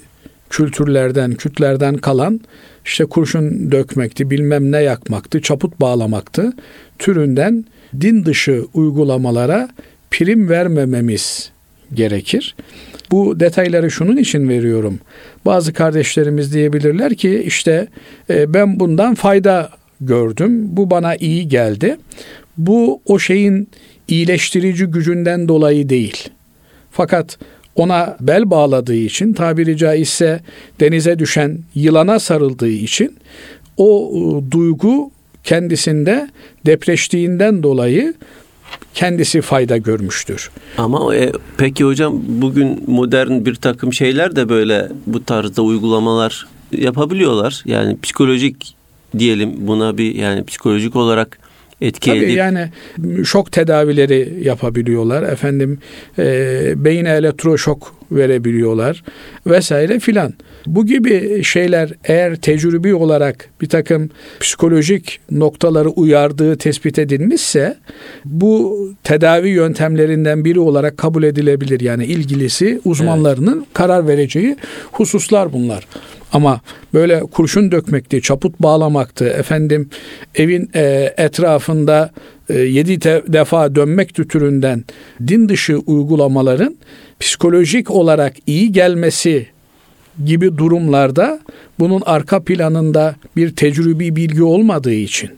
kültürlerden, 0.50 1.34
kütlerden 1.34 1.94
kalan 1.94 2.40
işte 2.84 3.04
kurşun 3.04 3.72
dökmekti, 3.72 4.30
bilmem 4.30 4.72
ne 4.72 4.82
yakmaktı, 4.82 5.42
çaput 5.42 5.80
bağlamaktı 5.80 6.52
türünden 6.98 7.64
din 8.00 8.24
dışı 8.24 8.64
uygulamalara 8.74 9.68
prim 10.10 10.48
vermememiz 10.48 11.50
gerekir. 11.94 12.54
Bu 13.10 13.40
detayları 13.40 13.90
şunun 13.90 14.16
için 14.16 14.48
veriyorum. 14.48 14.98
Bazı 15.46 15.72
kardeşlerimiz 15.72 16.54
diyebilirler 16.54 17.14
ki 17.14 17.42
işte 17.46 17.88
e, 18.30 18.54
ben 18.54 18.80
bundan 18.80 19.14
fayda 19.14 19.70
gördüm. 20.06 20.76
Bu 20.76 20.90
bana 20.90 21.16
iyi 21.16 21.48
geldi. 21.48 21.96
Bu 22.58 23.00
o 23.06 23.18
şeyin 23.18 23.68
iyileştirici 24.08 24.84
gücünden 24.84 25.48
dolayı 25.48 25.88
değil. 25.88 26.28
Fakat 26.90 27.38
ona 27.74 28.16
bel 28.20 28.50
bağladığı 28.50 28.94
için 28.94 29.32
tabiri 29.32 29.76
caizse 29.76 30.40
denize 30.80 31.18
düşen 31.18 31.58
yılana 31.74 32.18
sarıldığı 32.18 32.68
için 32.68 33.16
o 33.76 34.12
e, 34.14 34.50
duygu 34.50 35.10
kendisinde 35.44 36.30
depreştiğinden 36.66 37.62
dolayı 37.62 38.14
kendisi 38.94 39.40
fayda 39.40 39.76
görmüştür. 39.76 40.50
Ama 40.78 41.16
e, 41.16 41.32
peki 41.56 41.84
hocam 41.84 42.22
bugün 42.28 42.84
modern 42.86 43.44
bir 43.44 43.54
takım 43.54 43.92
şeyler 43.92 44.36
de 44.36 44.48
böyle 44.48 44.88
bu 45.06 45.24
tarzda 45.24 45.62
uygulamalar 45.62 46.46
yapabiliyorlar. 46.72 47.62
Yani 47.66 47.98
psikolojik 48.02 48.74
diyelim 49.18 49.52
buna 49.58 49.98
bir 49.98 50.14
yani 50.14 50.44
psikolojik 50.44 50.96
olarak 50.96 51.38
etki 51.82 52.10
Tabii 52.10 52.18
edip 52.18 52.36
yani 52.36 52.68
şok 53.24 53.52
tedavileri 53.52 54.38
yapabiliyorlar. 54.42 55.22
Efendim 55.22 55.78
e, 56.18 56.24
beyine 56.76 57.10
elektroşok 57.10 57.94
verebiliyorlar 58.12 59.04
vesaire 59.46 59.98
filan. 59.98 60.34
Bu 60.66 60.86
gibi 60.86 61.44
şeyler 61.44 61.92
eğer 62.04 62.36
tecrübi 62.36 62.94
olarak 62.94 63.48
bir 63.60 63.68
takım 63.68 64.10
psikolojik 64.40 65.20
noktaları 65.30 65.88
uyardığı 65.88 66.56
tespit 66.56 66.98
edilmişse 66.98 67.76
bu 68.24 68.88
tedavi 69.04 69.48
yöntemlerinden 69.48 70.44
biri 70.44 70.60
olarak 70.60 70.96
kabul 70.96 71.22
edilebilir. 71.22 71.80
Yani 71.80 72.04
ilgilisi 72.04 72.80
uzmanlarının 72.84 73.56
evet. 73.56 73.66
karar 73.72 74.08
vereceği 74.08 74.56
hususlar 74.92 75.52
bunlar. 75.52 75.86
Ama 76.32 76.60
böyle 76.94 77.20
kurşun 77.20 77.72
dökmekti, 77.72 78.22
çaput 78.22 78.60
bağlamaktı, 78.60 79.24
efendim 79.24 79.90
evin 80.34 80.70
e, 80.74 81.14
etrafında 81.16 82.10
e, 82.48 82.58
yedi 82.58 82.98
te, 82.98 83.22
defa 83.28 83.74
dönmek 83.74 84.14
türünden 84.14 84.84
din 85.28 85.48
dışı 85.48 85.78
uygulamaların 85.78 86.76
psikolojik 87.20 87.90
olarak 87.90 88.34
iyi 88.46 88.72
gelmesi 88.72 89.46
gibi 90.24 90.58
durumlarda 90.58 91.40
bunun 91.78 92.02
arka 92.06 92.42
planında 92.42 93.14
bir 93.36 93.56
tecrübi 93.56 94.16
bilgi 94.16 94.42
olmadığı 94.42 94.94
için 94.94 95.30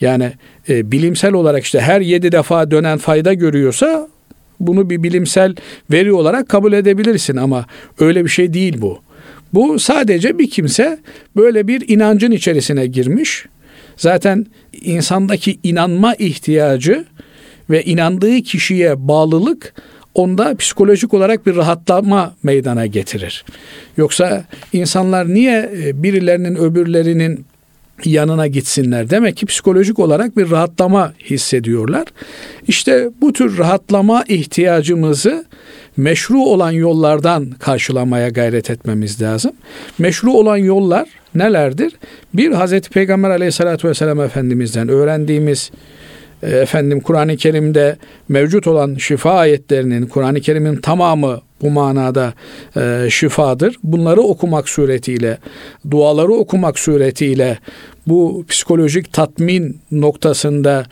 yani 0.00 0.32
e, 0.68 0.92
bilimsel 0.92 1.32
olarak 1.32 1.64
işte 1.64 1.80
her 1.80 2.00
yedi 2.00 2.32
defa 2.32 2.70
dönen 2.70 2.98
fayda 2.98 3.34
görüyorsa 3.34 4.08
bunu 4.60 4.90
bir 4.90 5.02
bilimsel 5.02 5.54
veri 5.90 6.12
olarak 6.12 6.48
kabul 6.48 6.72
edebilirsin 6.72 7.36
ama 7.36 7.66
öyle 8.00 8.24
bir 8.24 8.30
şey 8.30 8.52
değil 8.52 8.80
bu. 8.80 8.98
Bu 9.54 9.78
sadece 9.78 10.38
bir 10.38 10.50
kimse 10.50 10.98
böyle 11.36 11.68
bir 11.68 11.88
inancın 11.88 12.30
içerisine 12.30 12.86
girmiş. 12.86 13.46
Zaten 13.96 14.46
insandaki 14.82 15.58
inanma 15.62 16.14
ihtiyacı 16.14 17.04
ve 17.70 17.82
inandığı 17.82 18.40
kişiye 18.40 19.08
bağlılık 19.08 19.74
onda 20.18 20.56
psikolojik 20.56 21.14
olarak 21.14 21.46
bir 21.46 21.56
rahatlama 21.56 22.34
meydana 22.42 22.86
getirir. 22.86 23.44
Yoksa 23.96 24.44
insanlar 24.72 25.34
niye 25.34 25.70
e, 25.84 26.02
birilerinin 26.02 26.56
öbürlerinin 26.56 27.46
yanına 28.04 28.46
gitsinler. 28.46 29.10
Demek 29.10 29.36
ki 29.36 29.46
psikolojik 29.46 29.98
olarak 29.98 30.36
bir 30.36 30.50
rahatlama 30.50 31.12
hissediyorlar. 31.24 32.06
İşte 32.68 33.10
bu 33.20 33.32
tür 33.32 33.58
rahatlama 33.58 34.24
ihtiyacımızı 34.28 35.44
meşru 35.96 36.38
olan 36.38 36.70
yollardan 36.70 37.50
karşılamaya 37.50 38.28
gayret 38.28 38.70
etmemiz 38.70 39.22
lazım. 39.22 39.52
Meşru 39.98 40.32
olan 40.32 40.56
yollar 40.56 41.08
nelerdir? 41.34 41.92
Bir 42.34 42.52
Hazreti 42.52 42.90
Peygamber 42.90 43.30
Aleyhisselatü 43.30 43.88
vesselam 43.88 44.20
Efendimiz'den 44.20 44.88
öğrendiğimiz 44.88 45.70
efendim 46.42 47.00
Kur'an-ı 47.00 47.36
Kerim'de 47.36 47.96
mevcut 48.28 48.66
olan 48.66 48.94
şifa 48.94 49.32
ayetlerinin 49.32 50.06
Kur'an-ı 50.06 50.40
Kerim'in 50.40 50.76
tamamı 50.76 51.40
bu 51.62 51.70
manada 51.70 52.34
e, 52.76 53.06
şifadır. 53.10 53.76
Bunları 53.82 54.20
okumak 54.20 54.68
suretiyle, 54.68 55.38
duaları 55.90 56.32
okumak 56.32 56.78
suretiyle 56.78 57.58
bu 58.06 58.44
psikolojik 58.48 59.12
tatmin 59.12 59.80
noktasında 59.92 60.86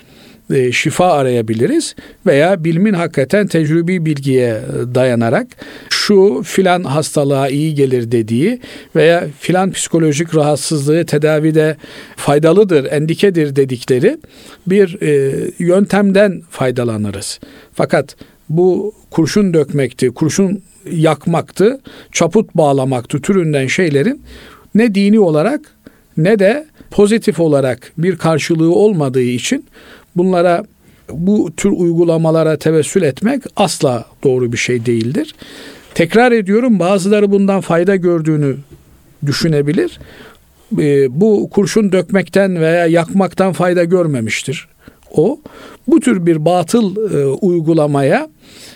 e, 0.51 0.72
şifa 0.72 1.12
arayabiliriz 1.12 1.94
veya 2.26 2.64
bilimin 2.64 2.92
hakikaten 2.92 3.47
tecrübi 3.47 4.07
bilgiye 4.07 4.49
e, 4.49 4.94
dayanarak 4.94 5.47
şu 5.90 6.42
filan 6.44 6.84
hastalığa 6.84 7.49
iyi 7.49 7.74
gelir 7.74 8.12
dediği 8.12 8.61
veya 8.97 9.26
filan 9.40 9.70
psikolojik 9.70 10.34
rahatsızlığı 10.34 11.07
tedavide 11.07 11.76
faydalıdır, 12.16 12.84
endikedir 12.84 13.57
dedikleri 13.57 14.18
bir 14.66 15.03
e, 15.03 15.32
yöntemden 15.59 16.42
faydalanırız. 16.51 17.40
Fakat 17.74 18.16
bu 18.49 18.94
kurşun 19.11 19.55
dökmekti, 19.55 20.11
kurşun 20.11 20.62
yakmaktı, 20.90 21.80
çaput 22.12 22.55
bağlamaktı 22.55 23.20
türünden 23.20 23.66
şeylerin 23.66 24.22
ne 24.74 24.94
dini 24.94 25.20
olarak 25.20 25.61
ne 26.16 26.38
de 26.38 26.66
pozitif 26.90 27.40
olarak 27.40 27.92
bir 27.99 28.16
karşılığı 28.16 28.74
olmadığı 28.74 29.22
için 29.22 29.64
bunlara 30.17 30.64
bu 31.12 31.51
tür 31.57 31.71
uygulamalara 31.71 32.57
tevessül 32.59 33.03
etmek 33.03 33.43
asla 33.57 34.05
doğru 34.25 34.53
bir 34.53 34.57
şey 34.57 34.87
değildir. 34.87 35.35
Tekrar 35.95 36.33
ediyorum 36.33 36.79
bazıları 36.79 37.31
bundan 37.31 37.61
fayda 37.61 37.97
gördüğünü 37.97 38.57
düşünebilir. 39.27 39.99
Ee, 40.79 41.21
bu 41.21 41.51
kurşun 41.51 41.93
dökmekten 41.93 42.61
veya 42.61 42.87
yakmaktan 42.87 43.53
fayda 43.53 43.85
görmemiştir. 43.85 44.69
O 45.11 45.41
bu 45.89 46.01
tür 46.01 46.27
bir 46.27 46.45
batıl 46.45 47.12
e, 47.14 47.27
uygulamaya 47.27 48.29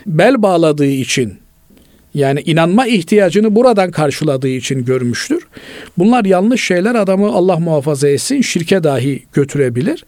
bel 0.06 0.42
bağladığı 0.42 0.86
için 0.86 1.34
yani 2.14 2.40
inanma 2.40 2.86
ihtiyacını 2.86 3.56
buradan 3.56 3.90
karşıladığı 3.90 4.48
için 4.48 4.84
görmüştür. 4.84 5.46
Bunlar 5.98 6.24
yanlış 6.24 6.64
şeyler 6.64 6.94
adamı 6.94 7.26
Allah 7.26 7.58
muhafaza 7.58 8.08
etsin 8.08 8.40
şirke 8.40 8.84
dahi 8.84 9.22
götürebilir. 9.32 10.04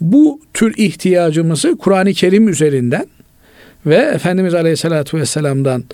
Bu 0.00 0.40
tür 0.54 0.74
ihtiyacımızı 0.76 1.76
Kur'an-ı 1.78 2.12
Kerim 2.12 2.48
üzerinden 2.48 3.06
ve 3.86 3.96
Efendimiz 3.96 4.54
Aleyhisselatü 4.54 5.18
Vesselam'dan 5.18 5.84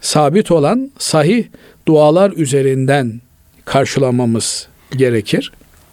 sabit 0.00 0.50
olan 0.50 0.90
sahih 0.98 1.44
dualar 1.88 2.32
üzerinden 2.36 3.20
karşılamamız 3.64 4.68
gerekir. 4.96 5.52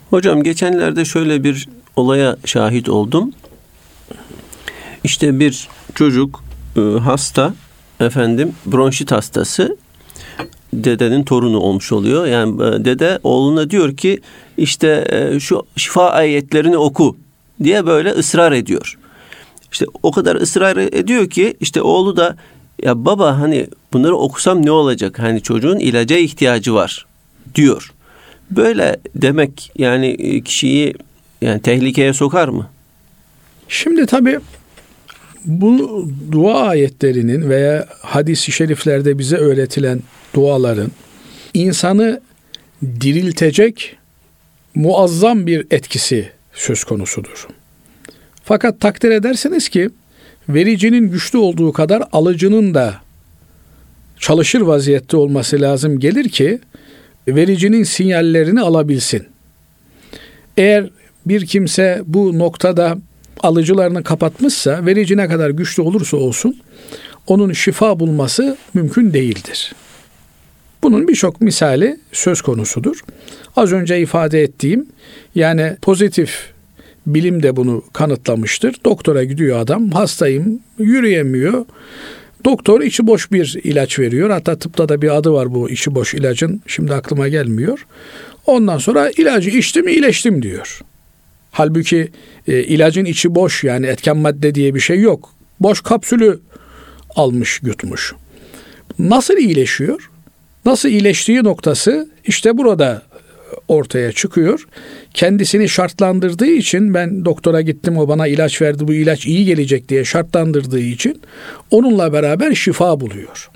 Hocam 0.09 0.43
geçenlerde 0.43 1.05
şöyle 1.05 1.43
bir 1.43 1.67
olaya 1.95 2.37
şahit 2.45 2.89
oldum. 2.89 3.31
İşte 5.03 5.39
bir 5.39 5.67
çocuk 5.95 6.43
e, 6.77 6.81
hasta 6.81 7.53
efendim 7.99 8.55
bronşit 8.65 9.11
hastası 9.11 9.77
dedenin 10.73 11.23
torunu 11.23 11.57
olmuş 11.59 11.91
oluyor. 11.91 12.25
Yani 12.25 12.63
e, 12.63 12.85
dede 12.85 13.19
oğluna 13.23 13.69
diyor 13.69 13.97
ki 13.97 14.19
işte 14.57 15.05
e, 15.09 15.39
şu 15.39 15.65
şifa 15.75 16.09
ayetlerini 16.09 16.77
oku 16.77 17.17
diye 17.63 17.85
böyle 17.85 18.09
ısrar 18.09 18.51
ediyor. 18.51 18.97
İşte 19.71 19.85
o 20.03 20.11
kadar 20.11 20.35
ısrar 20.35 20.77
ediyor 20.77 21.29
ki 21.29 21.53
işte 21.59 21.81
oğlu 21.81 22.17
da 22.17 22.35
ya 22.83 23.05
baba 23.05 23.39
hani 23.39 23.67
bunları 23.93 24.15
okusam 24.15 24.65
ne 24.65 24.71
olacak? 24.71 25.19
Hani 25.19 25.41
çocuğun 25.41 25.79
ilaca 25.79 26.17
ihtiyacı 26.17 26.73
var 26.73 27.05
diyor. 27.55 27.93
Böyle 28.51 28.97
demek 29.15 29.71
yani 29.77 30.07
e, 30.07 30.41
kişiyi 30.41 30.93
yani 31.41 31.61
tehlikeye 31.61 32.13
sokar 32.13 32.47
mı? 32.47 32.69
Şimdi 33.67 34.05
tabii 34.05 34.39
bu 35.45 36.07
dua 36.31 36.67
ayetlerinin 36.67 37.49
veya 37.49 37.87
hadis-i 38.01 38.51
şeriflerde 38.51 39.19
bize 39.19 39.37
öğretilen 39.37 39.99
duaların 40.35 40.91
insanı 41.53 42.21
diriltecek 42.83 43.95
muazzam 44.75 45.47
bir 45.47 45.67
etkisi 45.71 46.29
söz 46.53 46.83
konusudur. 46.83 47.47
Fakat 48.43 48.79
takdir 48.79 49.11
edersiniz 49.11 49.69
ki 49.69 49.89
vericinin 50.49 51.09
güçlü 51.11 51.37
olduğu 51.37 51.73
kadar 51.73 52.03
alıcının 52.11 52.73
da 52.73 53.01
çalışır 54.19 54.61
vaziyette 54.61 55.17
olması 55.17 55.61
lazım 55.61 55.99
gelir 55.99 56.29
ki 56.29 56.59
vericinin 57.27 57.83
sinyallerini 57.83 58.61
alabilsin. 58.61 59.23
Eğer 60.57 60.89
bir 61.25 61.45
kimse 61.45 62.01
bu 62.05 62.39
noktada 62.39 62.97
alıcılarını 63.43 64.03
kapatmışsa 64.03 64.85
verici 64.85 65.17
ne 65.17 65.27
kadar 65.27 65.49
güçlü 65.49 65.83
olursa 65.83 66.17
olsun 66.17 66.57
onun 67.27 67.53
şifa 67.53 67.99
bulması 67.99 68.57
mümkün 68.73 69.13
değildir. 69.13 69.73
Bunun 70.83 71.07
birçok 71.07 71.41
misali 71.41 71.99
söz 72.11 72.41
konusudur. 72.41 72.99
Az 73.55 73.71
önce 73.71 73.99
ifade 73.99 74.43
ettiğim 74.43 74.87
yani 75.35 75.77
pozitif 75.81 76.53
bilim 77.07 77.43
de 77.43 77.55
bunu 77.55 77.83
kanıtlamıştır. 77.93 78.75
Doktora 78.85 79.23
gidiyor 79.23 79.59
adam 79.59 79.89
hastayım 79.89 80.59
yürüyemiyor. 80.79 81.65
Doktor 82.45 82.81
içi 82.81 83.07
boş 83.07 83.31
bir 83.31 83.59
ilaç 83.63 83.99
veriyor. 83.99 84.29
Hatta 84.29 84.59
tıpta 84.59 84.89
da 84.89 85.01
bir 85.01 85.17
adı 85.17 85.31
var 85.31 85.53
bu 85.53 85.69
içi 85.69 85.95
boş 85.95 86.13
ilacın. 86.13 86.61
Şimdi 86.67 86.93
aklıma 86.93 87.27
gelmiyor. 87.27 87.85
Ondan 88.45 88.77
sonra 88.77 89.11
ilacı 89.17 89.49
içtim 89.49 89.87
iyileştim 89.87 90.41
diyor. 90.41 90.81
Halbuki 91.55 92.11
e, 92.47 92.63
ilacın 92.63 93.05
içi 93.05 93.35
boş 93.35 93.63
yani 93.63 93.85
etken 93.85 94.17
madde 94.17 94.55
diye 94.55 94.75
bir 94.75 94.79
şey 94.79 94.99
yok. 94.99 95.29
Boş 95.59 95.81
kapsülü 95.81 96.39
almış 97.15 97.61
yutmuş. 97.63 98.13
Nasıl 98.99 99.37
iyileşiyor? 99.37 100.09
Nasıl 100.65 100.89
iyileştiği 100.89 101.43
noktası 101.43 102.09
işte 102.25 102.57
burada 102.57 103.01
ortaya 103.67 104.11
çıkıyor. 104.11 104.67
Kendisini 105.13 105.69
şartlandırdığı 105.69 106.45
için 106.45 106.93
ben 106.93 107.25
doktora 107.25 107.61
gittim 107.61 107.97
o 107.97 108.07
bana 108.07 108.27
ilaç 108.27 108.61
verdi 108.61 108.87
bu 108.87 108.93
ilaç 108.93 109.25
iyi 109.25 109.45
gelecek 109.45 109.89
diye 109.89 110.05
şartlandırdığı 110.05 110.79
için 110.79 111.21
onunla 111.71 112.13
beraber 112.13 112.55
şifa 112.55 112.99
buluyor. 112.99 113.49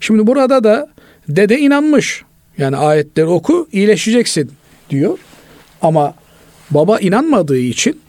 Şimdi 0.00 0.26
burada 0.26 0.64
da 0.64 0.88
dede 1.28 1.58
inanmış. 1.58 2.22
Yani 2.58 2.76
ayetleri 2.76 3.26
oku 3.26 3.68
iyileşeceksin 3.72 4.50
diyor. 4.90 5.18
Ama 5.82 6.14
baba 6.70 6.98
inanmadığı 6.98 7.58
için 7.58 8.00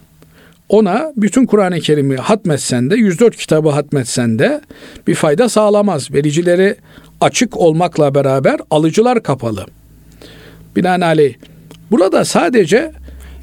ona 0.68 1.12
bütün 1.16 1.46
Kur'an-ı 1.46 1.80
Kerim'i 1.80 2.16
hatmetsen 2.16 2.90
de 2.90 2.96
104 2.96 3.36
kitabı 3.36 3.68
hatmetsen 3.68 4.38
de 4.38 4.60
bir 5.06 5.14
fayda 5.14 5.48
sağlamaz. 5.48 6.14
Vericileri 6.14 6.76
açık 7.20 7.56
olmakla 7.56 8.14
beraber 8.14 8.60
alıcılar 8.70 9.22
kapalı. 9.22 9.66
Binaenaleyh 10.76 11.34
burada 11.90 12.24
sadece 12.24 12.92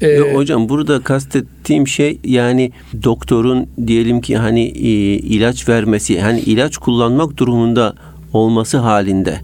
e, 0.00 0.08
Yo, 0.08 0.34
hocam 0.34 0.68
burada 0.68 1.00
kastettiğim 1.00 1.88
şey 1.88 2.18
yani 2.24 2.72
doktorun 3.02 3.66
diyelim 3.86 4.20
ki 4.20 4.36
hani 4.36 4.64
e, 4.64 4.88
ilaç 5.14 5.68
vermesi 5.68 6.20
hani 6.20 6.40
ilaç 6.40 6.76
kullanmak 6.76 7.36
durumunda 7.36 7.94
olması 8.32 8.78
halinde 8.78 9.40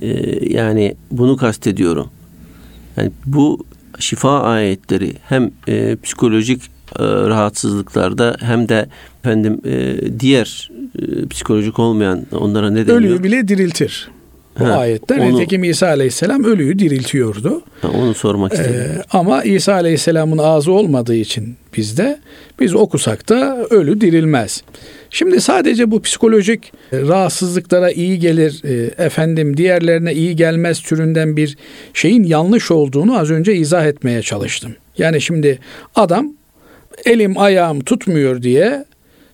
e, 0.00 0.08
yani 0.54 0.94
bunu 1.10 1.36
kastediyorum. 1.36 2.10
Yani 2.96 3.10
bu 3.26 3.64
şifa 4.00 4.40
ayetleri 4.40 5.12
hem 5.28 5.50
e, 5.68 5.96
psikolojik 6.02 6.62
e, 6.62 7.02
rahatsızlıklarda 7.04 8.36
hem 8.40 8.68
de 8.68 8.86
efendim 9.20 9.60
e, 9.64 9.96
diğer 10.20 10.70
e, 10.98 11.26
psikolojik 11.26 11.78
olmayan 11.78 12.26
onlara 12.32 12.70
ne 12.70 12.86
deniyor? 12.86 12.96
Ölüyü 12.96 13.22
bile 13.22 13.48
diriltir. 13.48 14.10
Bu 14.60 14.64
ha, 14.64 14.72
ayette 14.72 15.14
onu, 15.14 15.34
nitekim 15.34 15.64
İsa 15.64 15.86
Aleyhisselam 15.86 16.44
ölüyü 16.44 16.78
diriltiyordu. 16.78 17.62
Ha, 17.82 17.88
onu 17.88 18.14
sormak 18.14 18.52
istedim. 18.52 18.74
Ee, 18.74 19.02
ama 19.10 19.42
İsa 19.42 19.72
Aleyhisselam'ın 19.72 20.38
ağzı 20.38 20.72
olmadığı 20.72 21.14
için 21.14 21.56
bizde 21.76 22.18
biz 22.60 22.74
okusak 22.74 23.28
da 23.28 23.66
ölü 23.70 24.00
dirilmez. 24.00 24.62
Şimdi 25.10 25.40
sadece 25.40 25.90
bu 25.90 26.02
psikolojik 26.02 26.72
rahatsızlıklara 26.92 27.90
iyi 27.90 28.18
gelir, 28.18 28.62
e, 28.64 29.04
efendim 29.04 29.56
diğerlerine 29.56 30.14
iyi 30.14 30.36
gelmez 30.36 30.80
türünden 30.80 31.36
bir 31.36 31.56
şeyin 31.94 32.24
yanlış 32.24 32.70
olduğunu 32.70 33.18
az 33.18 33.30
önce 33.30 33.54
izah 33.54 33.86
etmeye 33.86 34.22
çalıştım. 34.22 34.76
Yani 34.98 35.20
şimdi 35.20 35.58
adam 35.94 36.32
elim 37.04 37.38
ayağım 37.38 37.80
tutmuyor 37.80 38.42
diye 38.42 38.84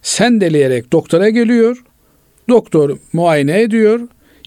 sendeleyerek 0.03 0.93
doktora 0.93 1.29
geliyor. 1.29 1.85
Doktor 2.49 2.99
muayene 3.13 3.63
ediyor. 3.63 4.01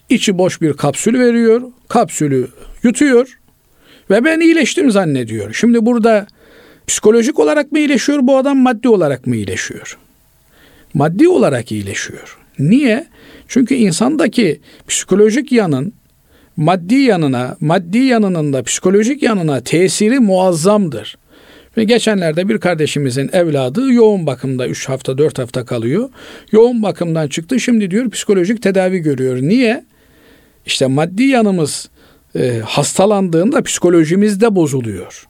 içi 0.08 0.38
boş 0.38 0.60
bir 0.60 0.72
kapsül 0.72 1.18
veriyor. 1.18 1.62
Kapsülü 1.88 2.48
yutuyor 2.82 3.38
ve 4.10 4.24
ben 4.24 4.40
iyileştim 4.40 4.90
zannediyor. 4.90 5.52
Şimdi 5.52 5.86
burada 5.86 6.26
psikolojik 6.86 7.38
olarak 7.38 7.72
mı 7.72 7.78
iyileşiyor 7.78 8.18
bu 8.22 8.36
adam 8.36 8.58
maddi 8.58 8.88
olarak 8.88 9.26
mı 9.26 9.36
iyileşiyor? 9.36 9.98
Maddi 10.94 11.28
olarak 11.28 11.72
iyileşiyor. 11.72 12.38
Niye? 12.58 13.06
Çünkü 13.48 13.74
insandaki 13.74 14.60
psikolojik 14.88 15.52
yanın 15.52 15.92
maddi 16.56 16.94
yanına, 16.94 17.56
maddi 17.60 17.98
yanının 17.98 18.52
da 18.52 18.62
psikolojik 18.62 19.22
yanına 19.22 19.60
tesiri 19.60 20.20
muazzamdır. 20.20 21.18
Ve 21.76 21.84
geçenlerde 21.84 22.48
bir 22.48 22.58
kardeşimizin 22.58 23.30
evladı 23.32 23.92
yoğun 23.92 24.26
bakımda 24.26 24.68
3 24.68 24.88
hafta 24.88 25.18
4 25.18 25.38
hafta 25.38 25.64
kalıyor. 25.64 26.08
Yoğun 26.52 26.82
bakımdan 26.82 27.28
çıktı 27.28 27.60
şimdi 27.60 27.90
diyor 27.90 28.10
psikolojik 28.10 28.62
tedavi 28.62 28.98
görüyor. 28.98 29.36
Niye? 29.36 29.84
İşte 30.66 30.86
maddi 30.86 31.22
yanımız 31.22 31.90
e, 32.36 32.60
hastalandığında 32.64 33.62
psikolojimiz 33.62 34.40
de 34.40 34.54
bozuluyor. 34.56 35.29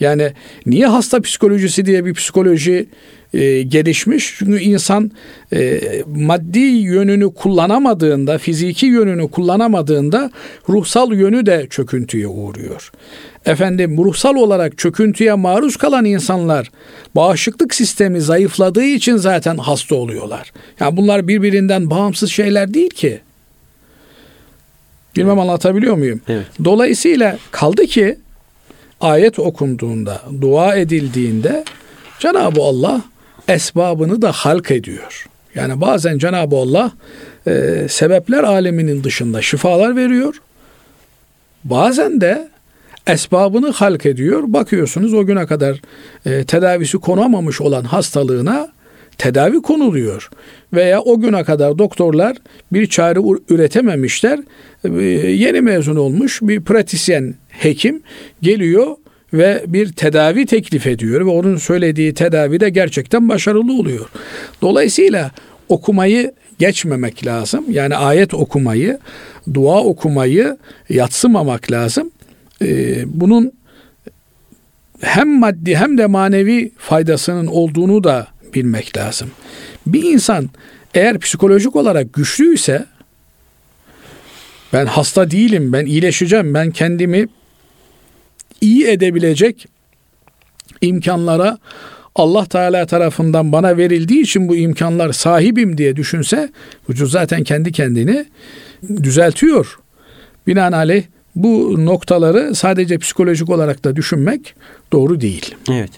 Yani 0.00 0.32
niye 0.66 0.86
hasta 0.86 1.20
psikolojisi 1.20 1.86
diye 1.86 2.04
bir 2.04 2.14
psikoloji 2.14 2.86
e, 3.34 3.62
gelişmiş? 3.62 4.34
Çünkü 4.38 4.58
insan 4.60 5.10
e, 5.52 5.80
maddi 6.06 6.58
yönünü 6.58 7.34
kullanamadığında, 7.34 8.38
fiziki 8.38 8.86
yönünü 8.86 9.30
kullanamadığında 9.30 10.30
ruhsal 10.68 11.12
yönü 11.12 11.46
de 11.46 11.66
çöküntüye 11.70 12.26
uğruyor. 12.26 12.92
Efendim 13.46 13.98
ruhsal 13.98 14.34
olarak 14.34 14.78
çöküntüye 14.78 15.34
maruz 15.34 15.76
kalan 15.76 16.04
insanlar 16.04 16.70
bağışıklık 17.16 17.74
sistemi 17.74 18.20
zayıfladığı 18.20 18.84
için 18.84 19.16
zaten 19.16 19.56
hasta 19.56 19.94
oluyorlar. 19.94 20.52
Yani 20.80 20.96
bunlar 20.96 21.28
birbirinden 21.28 21.90
bağımsız 21.90 22.30
şeyler 22.30 22.74
değil 22.74 22.90
ki. 22.90 23.20
Bilmem 25.16 25.38
anlatabiliyor 25.38 25.96
muyum? 25.96 26.20
Evet. 26.28 26.46
Dolayısıyla 26.64 27.38
kaldı 27.50 27.86
ki 27.86 28.18
ayet 29.00 29.38
okunduğunda, 29.38 30.22
dua 30.40 30.76
edildiğinde 30.76 31.64
Cenab-ı 32.18 32.62
Allah 32.62 33.02
esbabını 33.48 34.22
da 34.22 34.32
halk 34.32 34.70
ediyor. 34.70 35.26
Yani 35.54 35.80
bazen 35.80 36.18
Cenab-ı 36.18 36.56
Allah 36.56 36.92
e, 37.46 37.86
sebepler 37.88 38.42
aleminin 38.44 39.04
dışında 39.04 39.42
şifalar 39.42 39.96
veriyor. 39.96 40.34
Bazen 41.64 42.20
de 42.20 42.48
esbabını 43.06 43.70
halk 43.70 44.06
ediyor. 44.06 44.42
Bakıyorsunuz 44.46 45.14
o 45.14 45.26
güne 45.26 45.46
kadar 45.46 45.80
e, 46.26 46.44
tedavisi 46.44 46.98
konamamış 46.98 47.60
olan 47.60 47.84
hastalığına 47.84 48.68
tedavi 49.20 49.62
konuluyor. 49.62 50.30
Veya 50.72 51.00
o 51.00 51.20
güne 51.20 51.44
kadar 51.44 51.78
doktorlar 51.78 52.36
bir 52.72 52.86
çare 52.86 53.18
üretememişler. 53.48 54.38
E, 54.84 55.02
yeni 55.30 55.60
mezun 55.60 55.96
olmuş 55.96 56.38
bir 56.42 56.60
pratisyen 56.60 57.34
hekim 57.48 58.02
geliyor 58.42 58.96
ve 59.32 59.64
bir 59.66 59.92
tedavi 59.92 60.46
teklif 60.46 60.86
ediyor 60.86 61.26
ve 61.26 61.30
onun 61.30 61.56
söylediği 61.56 62.14
tedavi 62.14 62.60
de 62.60 62.70
gerçekten 62.70 63.28
başarılı 63.28 63.72
oluyor. 63.72 64.08
Dolayısıyla 64.62 65.30
okumayı 65.68 66.32
geçmemek 66.58 67.26
lazım. 67.26 67.64
Yani 67.70 67.96
ayet 67.96 68.34
okumayı, 68.34 68.98
dua 69.54 69.84
okumayı 69.84 70.56
yatsımamak 70.88 71.72
lazım. 71.72 72.10
Ee, 72.62 73.02
bunun 73.06 73.52
hem 75.00 75.38
maddi 75.38 75.76
hem 75.76 75.98
de 75.98 76.06
manevi 76.06 76.72
faydasının 76.78 77.46
olduğunu 77.46 78.04
da 78.04 78.26
bilmek 78.54 78.96
lazım. 78.96 79.30
Bir 79.86 80.02
insan 80.02 80.50
eğer 80.94 81.18
psikolojik 81.18 81.76
olarak 81.76 82.12
güçlüyse 82.12 82.86
ben 84.72 84.86
hasta 84.86 85.30
değilim, 85.30 85.72
ben 85.72 85.86
iyileşeceğim, 85.86 86.54
ben 86.54 86.70
kendimi 86.70 87.26
iyi 88.60 88.86
edebilecek 88.86 89.66
imkanlara 90.80 91.58
Allah 92.14 92.46
Teala 92.46 92.86
tarafından 92.86 93.52
bana 93.52 93.76
verildiği 93.76 94.22
için 94.22 94.48
bu 94.48 94.56
imkanlar 94.56 95.12
sahibim 95.12 95.78
diye 95.78 95.96
düşünse 95.96 96.50
vücut 96.90 97.10
zaten 97.10 97.44
kendi 97.44 97.72
kendini 97.72 98.26
düzeltiyor. 99.02 99.78
Binaenaleyh 100.46 101.04
bu 101.34 101.84
noktaları 101.86 102.54
sadece 102.54 102.98
psikolojik 102.98 103.50
olarak 103.50 103.84
da 103.84 103.96
düşünmek 103.96 104.54
doğru 104.92 105.20
değil. 105.20 105.54
Evet. 105.70 105.90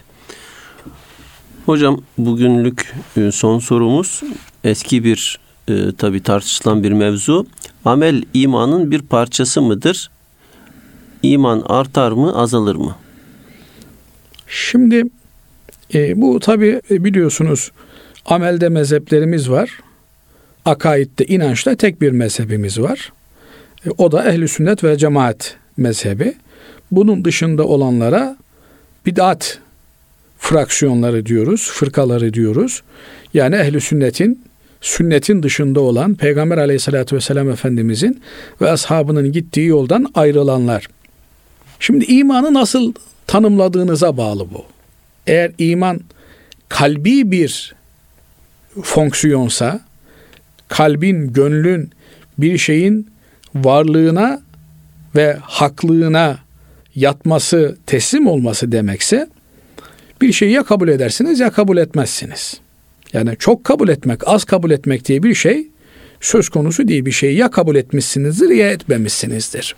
Hocam 1.65 2.01
bugünlük 2.17 2.93
e, 3.17 3.31
son 3.31 3.59
sorumuz 3.59 4.21
eski 4.63 5.03
bir 5.03 5.39
e, 5.67 5.73
tabi 5.97 6.23
tartışılan 6.23 6.83
bir 6.83 6.91
mevzu. 6.91 7.45
Amel 7.85 8.23
imanın 8.33 8.91
bir 8.91 9.01
parçası 9.01 9.61
mıdır? 9.61 10.11
İman 11.23 11.63
artar 11.65 12.11
mı 12.11 12.37
azalır 12.37 12.75
mı? 12.75 12.95
Şimdi 14.47 15.03
e, 15.93 16.21
bu 16.21 16.39
tabi 16.39 16.81
e, 16.91 17.03
biliyorsunuz 17.03 17.71
amelde 18.25 18.69
mezheplerimiz 18.69 19.49
var. 19.49 19.79
Akaidde, 20.65 21.25
inançta 21.25 21.75
tek 21.75 22.01
bir 22.01 22.11
mezhebimiz 22.11 22.79
var. 22.79 23.13
E, 23.85 23.89
o 23.97 24.11
da 24.11 24.31
ehli 24.31 24.47
sünnet 24.47 24.83
ve 24.83 24.97
cemaat 24.97 25.55
mezhebi. 25.77 26.33
Bunun 26.91 27.25
dışında 27.25 27.63
olanlara 27.67 28.37
bid'at 29.05 29.59
fraksiyonları 30.43 31.25
diyoruz, 31.25 31.71
fırkaları 31.73 32.33
diyoruz. 32.33 32.81
Yani 33.33 33.55
ehli 33.55 33.81
sünnetin 33.81 34.43
sünnetin 34.81 35.43
dışında 35.43 35.79
olan 35.79 36.15
Peygamber 36.15 36.57
aleyhissalatü 36.57 37.15
vesselam 37.15 37.49
Efendimizin 37.49 38.21
ve 38.61 38.71
ashabının 38.71 39.31
gittiği 39.31 39.67
yoldan 39.67 40.11
ayrılanlar. 40.15 40.87
Şimdi 41.79 42.05
imanı 42.05 42.53
nasıl 42.53 42.93
tanımladığınıza 43.27 44.17
bağlı 44.17 44.47
bu. 44.53 44.65
Eğer 45.27 45.51
iman 45.57 46.01
kalbi 46.69 47.31
bir 47.31 47.75
fonksiyonsa, 48.81 49.81
kalbin, 50.67 51.33
gönlün 51.33 51.89
bir 52.37 52.57
şeyin 52.57 53.07
varlığına 53.55 54.41
ve 55.15 55.37
haklığına 55.41 56.37
yatması, 56.95 57.77
teslim 57.85 58.27
olması 58.27 58.71
demekse 58.71 59.27
bir 60.23 60.33
şeyi 60.33 60.51
ya 60.51 60.63
kabul 60.63 60.87
edersiniz 60.87 61.39
ya 61.39 61.51
kabul 61.51 61.77
etmezsiniz. 61.77 62.59
Yani 63.13 63.35
çok 63.39 63.63
kabul 63.63 63.89
etmek, 63.89 64.27
az 64.27 64.43
kabul 64.43 64.71
etmek 64.71 65.05
diye 65.05 65.23
bir 65.23 65.35
şey 65.35 65.67
söz 66.21 66.49
konusu 66.49 66.87
değil 66.87 67.05
bir 67.05 67.11
şeyi 67.11 67.37
ya 67.37 67.51
kabul 67.51 67.75
etmişsinizdir 67.75 68.49
ya 68.49 68.71
etmemişsinizdir. 68.71 69.75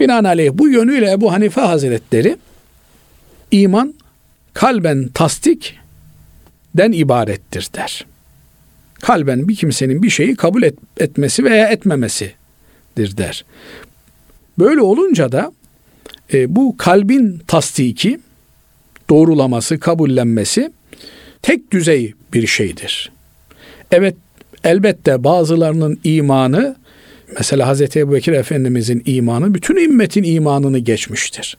Binaenaleyh 0.00 0.50
bu 0.54 0.68
yönüyle 0.68 1.12
Ebu 1.12 1.32
Hanife 1.32 1.60
Hazretleri 1.60 2.36
iman 3.50 3.94
kalben 4.52 5.08
tasdik 5.08 5.78
den 6.74 6.92
ibarettir 6.92 7.68
der. 7.74 8.06
Kalben 8.94 9.48
bir 9.48 9.56
kimsenin 9.56 10.02
bir 10.02 10.10
şeyi 10.10 10.36
kabul 10.36 10.62
et, 10.62 10.74
etmesi 10.96 11.44
veya 11.44 11.68
etmemesidir 11.68 12.36
der. 12.96 13.44
Böyle 14.58 14.80
olunca 14.80 15.32
da 15.32 15.52
e, 16.32 16.56
bu 16.56 16.76
kalbin 16.76 17.42
tasdiki, 17.46 18.20
doğrulaması, 19.14 19.78
kabullenmesi 19.80 20.72
tek 21.42 21.70
düzey 21.70 22.14
bir 22.32 22.46
şeydir. 22.46 23.12
Evet 23.90 24.16
elbette 24.64 25.24
bazılarının 25.24 26.00
imanı 26.04 26.76
mesela 27.38 27.74
Hz. 27.74 27.96
Ebu 27.96 28.12
Bekir 28.12 28.32
Efendimizin 28.32 29.02
imanı 29.06 29.54
bütün 29.54 29.76
ümmetin 29.76 30.22
imanını 30.22 30.78
geçmiştir. 30.78 31.56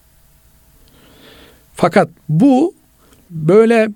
Fakat 1.74 2.10
bu 2.30 2.74
böyle 3.30 3.90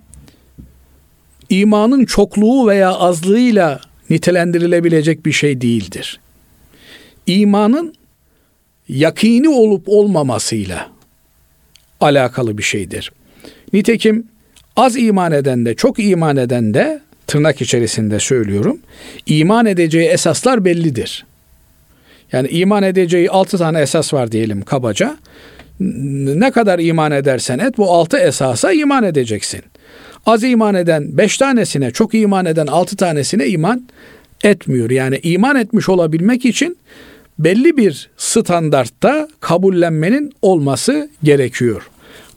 imanın 1.49 2.05
çokluğu 2.05 2.67
veya 2.67 2.91
azlığıyla 2.91 3.81
nitelendirilebilecek 4.09 5.25
bir 5.25 5.31
şey 5.31 5.61
değildir. 5.61 6.19
İmanın 7.25 7.93
yakini 8.89 9.49
olup 9.49 9.83
olmamasıyla 9.87 10.89
alakalı 12.01 12.57
bir 12.57 12.63
şeydir. 12.63 13.11
Nitekim 13.73 14.27
az 14.75 14.97
iman 14.97 15.31
eden 15.31 15.65
de 15.65 15.75
çok 15.75 15.99
iman 15.99 16.37
eden 16.37 16.73
de 16.73 17.01
tırnak 17.27 17.61
içerisinde 17.61 18.19
söylüyorum. 18.19 18.79
iman 19.25 19.65
edeceği 19.65 20.07
esaslar 20.07 20.65
bellidir. 20.65 21.25
Yani 22.31 22.47
iman 22.47 22.83
edeceği 22.83 23.29
altı 23.29 23.57
tane 23.57 23.81
esas 23.81 24.13
var 24.13 24.31
diyelim 24.31 24.61
kabaca. 24.61 25.17
Ne 25.79 26.51
kadar 26.51 26.79
iman 26.79 27.11
edersen 27.11 27.59
et 27.59 27.77
bu 27.77 27.91
altı 27.91 28.17
esasa 28.17 28.71
iman 28.71 29.03
edeceksin. 29.03 29.61
Az 30.25 30.43
iman 30.43 30.75
eden 30.75 31.17
beş 31.17 31.37
tanesine, 31.37 31.91
çok 31.91 32.13
iman 32.13 32.45
eden 32.45 32.67
altı 32.67 32.95
tanesine 32.95 33.47
iman 33.47 33.87
etmiyor. 34.43 34.89
Yani 34.89 35.19
iman 35.23 35.55
etmiş 35.55 35.89
olabilmek 35.89 36.45
için 36.45 36.77
belli 37.39 37.77
bir 37.77 38.09
standartta 38.17 39.27
kabullenmenin 39.39 40.33
olması 40.41 41.09
gerekiyor. 41.23 41.89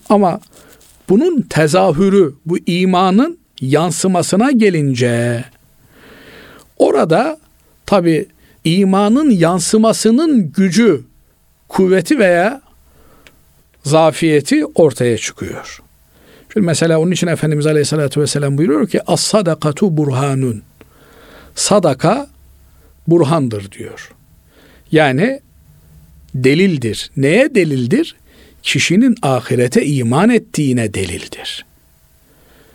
Ama 0.08 0.40
bunun 1.12 1.42
tezahürü, 1.42 2.34
bu 2.46 2.58
imanın 2.66 3.38
yansımasına 3.60 4.50
gelince 4.50 5.44
orada 6.76 7.38
tabi 7.86 8.26
imanın 8.64 9.30
yansımasının 9.30 10.52
gücü, 10.52 11.02
kuvveti 11.68 12.18
veya 12.18 12.62
zafiyeti 13.84 14.66
ortaya 14.66 15.18
çıkıyor. 15.18 15.82
Şimdi 16.52 16.66
mesela 16.66 16.98
onun 17.00 17.10
için 17.10 17.26
Efendimiz 17.26 17.66
Aleyhisselatü 17.66 18.20
Vesselam 18.20 18.58
buyuruyor 18.58 18.88
ki 18.88 19.00
as 19.06 19.20
sadakatu 19.20 19.96
burhanun. 19.96 20.62
Sadaka 21.54 22.26
burhandır 23.08 23.72
diyor. 23.72 24.12
Yani 24.92 25.40
delildir. 26.34 27.10
Neye 27.16 27.54
delildir? 27.54 28.16
Kişinin 28.62 29.16
ahirete 29.22 29.86
iman 29.86 30.30
ettiğine 30.30 30.94
delildir. 30.94 31.64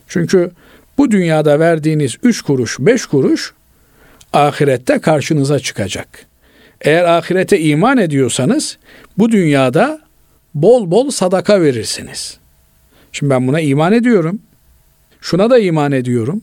Çünkü 0.08 0.52
bu 0.98 1.12
dünyada 1.12 1.60
verdiğiniz 1.60 2.16
üç 2.24 2.42
kuruş, 2.42 2.80
beş 2.80 3.06
kuruş 3.06 3.54
ahirette 4.34 5.00
karşınıza 5.00 5.60
çıkacak. 5.60 6.26
Eğer 6.82 7.04
ahirete 7.04 7.60
iman 7.60 7.98
ediyorsanız 7.98 8.78
bu 9.18 9.32
dünyada 9.32 10.00
bol 10.56 10.92
bol 10.92 11.10
sadaka 11.12 11.62
verirsiniz. 11.62 12.38
Şimdi 13.12 13.30
ben 13.30 13.48
buna 13.48 13.60
iman 13.60 13.94
ediyorum. 13.94 14.40
Şuna 15.22 15.50
da 15.50 15.60
iman 15.60 15.92
ediyorum. 15.92 16.42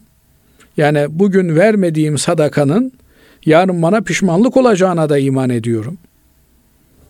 Yani 0.76 1.06
bugün 1.08 1.56
vermediğim 1.56 2.18
sadakanın 2.18 2.92
yarın 3.46 3.82
bana 3.82 4.00
pişmanlık 4.00 4.56
olacağına 4.56 5.08
da 5.08 5.18
iman 5.18 5.50
ediyorum. 5.50 5.98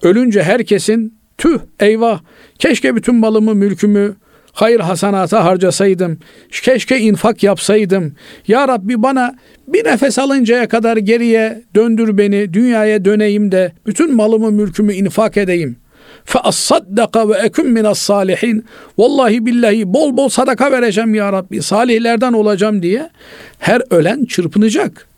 Ölünce 0.03 0.43
herkesin 0.43 1.19
tüh 1.45 1.59
eyvah 1.81 2.21
keşke 2.59 2.97
bütün 2.97 3.15
malımı 3.15 3.55
mülkümü 3.55 4.15
hayır 4.53 4.81
hasanata 4.81 5.45
harcasaydım, 5.45 6.19
keşke 6.51 6.99
infak 6.99 7.43
yapsaydım. 7.43 8.15
Ya 8.49 8.69
Rabbi 8.69 9.03
bana 9.03 9.35
bir 9.69 9.85
nefes 9.85 10.19
alıncaya 10.19 10.69
kadar 10.69 10.97
geriye 10.97 11.63
döndür 11.75 12.19
beni, 12.19 12.55
dünyaya 12.55 13.05
döneyim 13.05 13.53
de 13.53 13.73
bütün 13.87 14.15
malımı 14.15 14.51
mülkümü 14.51 14.95
infak 14.95 15.37
edeyim. 15.37 15.77
Fe 16.25 16.39
as-saddaka 16.39 17.29
ve 17.29 17.35
ekun 17.35 17.67
minas 17.67 17.99
salihin. 17.99 18.65
Vallahi 18.99 19.47
billahi 19.47 19.95
bol 19.95 20.17
bol 20.17 20.29
sadaka 20.29 20.73
vereceğim 20.73 21.15
ya 21.15 21.33
Rabbi. 21.33 21.63
Salihlerden 21.63 22.33
olacağım 22.33 22.83
diye 22.83 23.11
her 23.59 23.83
ölen 23.91 24.25
çırpınacak. 24.25 25.09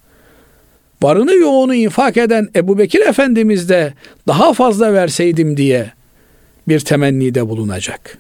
Varını 1.03 1.35
yoğunu 1.35 1.75
infak 1.75 2.17
eden 2.17 2.49
Ebu 2.57 2.79
Bekir 2.79 3.01
Efendimiz 3.01 3.69
de 3.69 3.95
daha 4.29 4.53
fazla 4.53 4.93
verseydim 4.93 5.57
diye 5.57 5.97
bir 6.69 6.81
temennide 6.81 7.49
bulunacak. 7.49 8.19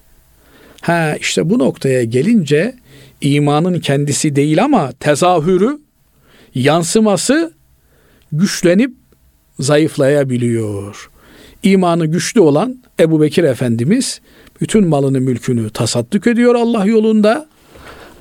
Ha 0.80 1.16
işte 1.20 1.50
bu 1.50 1.58
noktaya 1.58 2.04
gelince 2.04 2.74
imanın 3.20 3.80
kendisi 3.80 4.36
değil 4.36 4.64
ama 4.64 4.92
tezahürü, 4.92 5.78
yansıması 6.54 7.52
güçlenip 8.32 8.94
zayıflayabiliyor. 9.60 11.10
İmanı 11.62 12.06
güçlü 12.06 12.40
olan 12.40 12.82
Ebu 13.00 13.20
Bekir 13.20 13.44
Efendimiz 13.44 14.20
bütün 14.60 14.86
malını 14.86 15.20
mülkünü 15.20 15.70
tasadduk 15.70 16.26
ediyor 16.26 16.54
Allah 16.54 16.86
yolunda. 16.86 17.46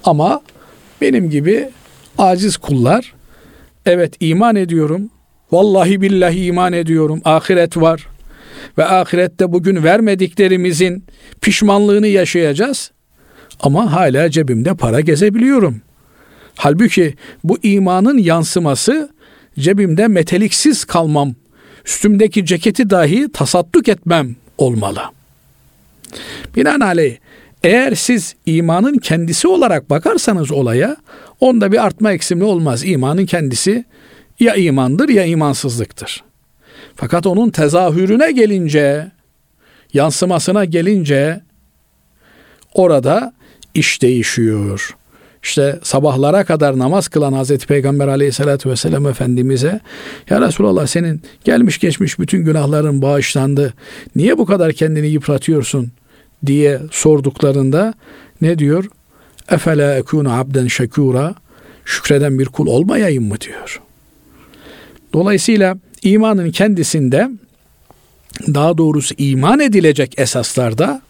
Ama 0.04 0.42
benim 1.02 1.30
gibi 1.30 1.70
aciz 2.18 2.58
kullar 2.58 3.14
evet 3.86 4.14
iman 4.20 4.56
ediyorum. 4.56 5.10
Vallahi 5.52 6.02
billahi 6.02 6.46
iman 6.46 6.74
ediyorum. 6.74 7.22
Ahiret 7.26 7.78
var. 7.78 8.08
Ve 8.78 8.86
ahirette 8.86 9.52
bugün 9.52 9.84
vermediklerimizin 9.84 11.06
pişmanlığını 11.42 12.08
yaşayacağız. 12.08 12.92
Ama 13.60 13.92
hala 13.94 14.30
cebimde 14.30 14.76
para 14.76 15.02
gezebiliyorum. 15.02 15.82
Halbuki 16.56 17.14
bu 17.44 17.58
imanın 17.64 18.18
yansıması 18.18 19.10
cebimde 19.60 20.08
meteliksiz 20.08 20.86
kalmam, 20.86 21.36
üstümdeki 21.86 22.46
ceketi 22.46 22.90
dahi 22.90 23.32
tasadduk 23.32 23.88
etmem 23.88 24.36
olmalı. 24.58 25.02
Binaenaleyh 26.56 27.18
eğer 27.64 27.96
siz 27.96 28.36
imanın 28.46 28.98
kendisi 28.98 29.48
olarak 29.48 29.90
bakarsanız 29.90 30.52
olaya 30.52 30.98
onda 31.40 31.72
bir 31.72 31.86
artma 31.86 32.12
eksilme 32.12 32.44
olmaz. 32.44 32.86
İmanın 32.86 33.26
kendisi 33.26 33.86
ya 34.40 34.56
imandır 34.56 35.10
ya 35.10 35.26
imansızlıktır. 35.26 36.24
Fakat 36.96 37.28
onun 37.28 37.50
tezahürüne 37.50 38.32
gelince, 38.32 39.12
yansımasına 39.94 40.66
gelince 40.66 41.42
orada 42.74 43.34
iş 43.74 44.02
değişiyor. 44.02 44.96
İşte 45.44 45.80
sabahlara 45.84 46.44
kadar 46.44 46.80
namaz 46.80 47.08
kılan 47.08 47.34
Hazreti 47.34 47.68
Peygamber 47.68 48.08
aleyhissalatü 48.08 48.70
vesselam 48.70 49.08
Efendimiz'e 49.08 49.80
Ya 50.30 50.42
Resulallah 50.42 50.88
senin 50.88 51.22
gelmiş 51.44 51.80
geçmiş 51.80 52.20
bütün 52.20 52.46
günahların 52.46 53.02
bağışlandı. 53.02 53.74
Niye 54.16 54.38
bu 54.38 54.46
kadar 54.46 54.74
kendini 54.74 55.08
yıpratıyorsun 55.08 55.92
diye 56.46 56.82
sorduklarında 56.92 57.94
ne 58.42 58.60
diyor? 58.60 58.86
Efela 59.50 59.96
ekunu 59.96 60.34
abden 60.34 60.68
şekura 60.68 61.36
şükreden 61.86 62.40
bir 62.40 62.46
kul 62.46 62.68
olmayayım 62.68 63.28
mı 63.28 63.42
diyor. 63.42 63.82
Dolayısıyla 65.14 65.78
imanın 66.06 66.52
kendisinde 66.52 67.30
daha 68.48 68.78
doğrusu 68.78 69.16
iman 69.18 69.60
edilecek 69.60 70.14
esaslarda 70.20 71.02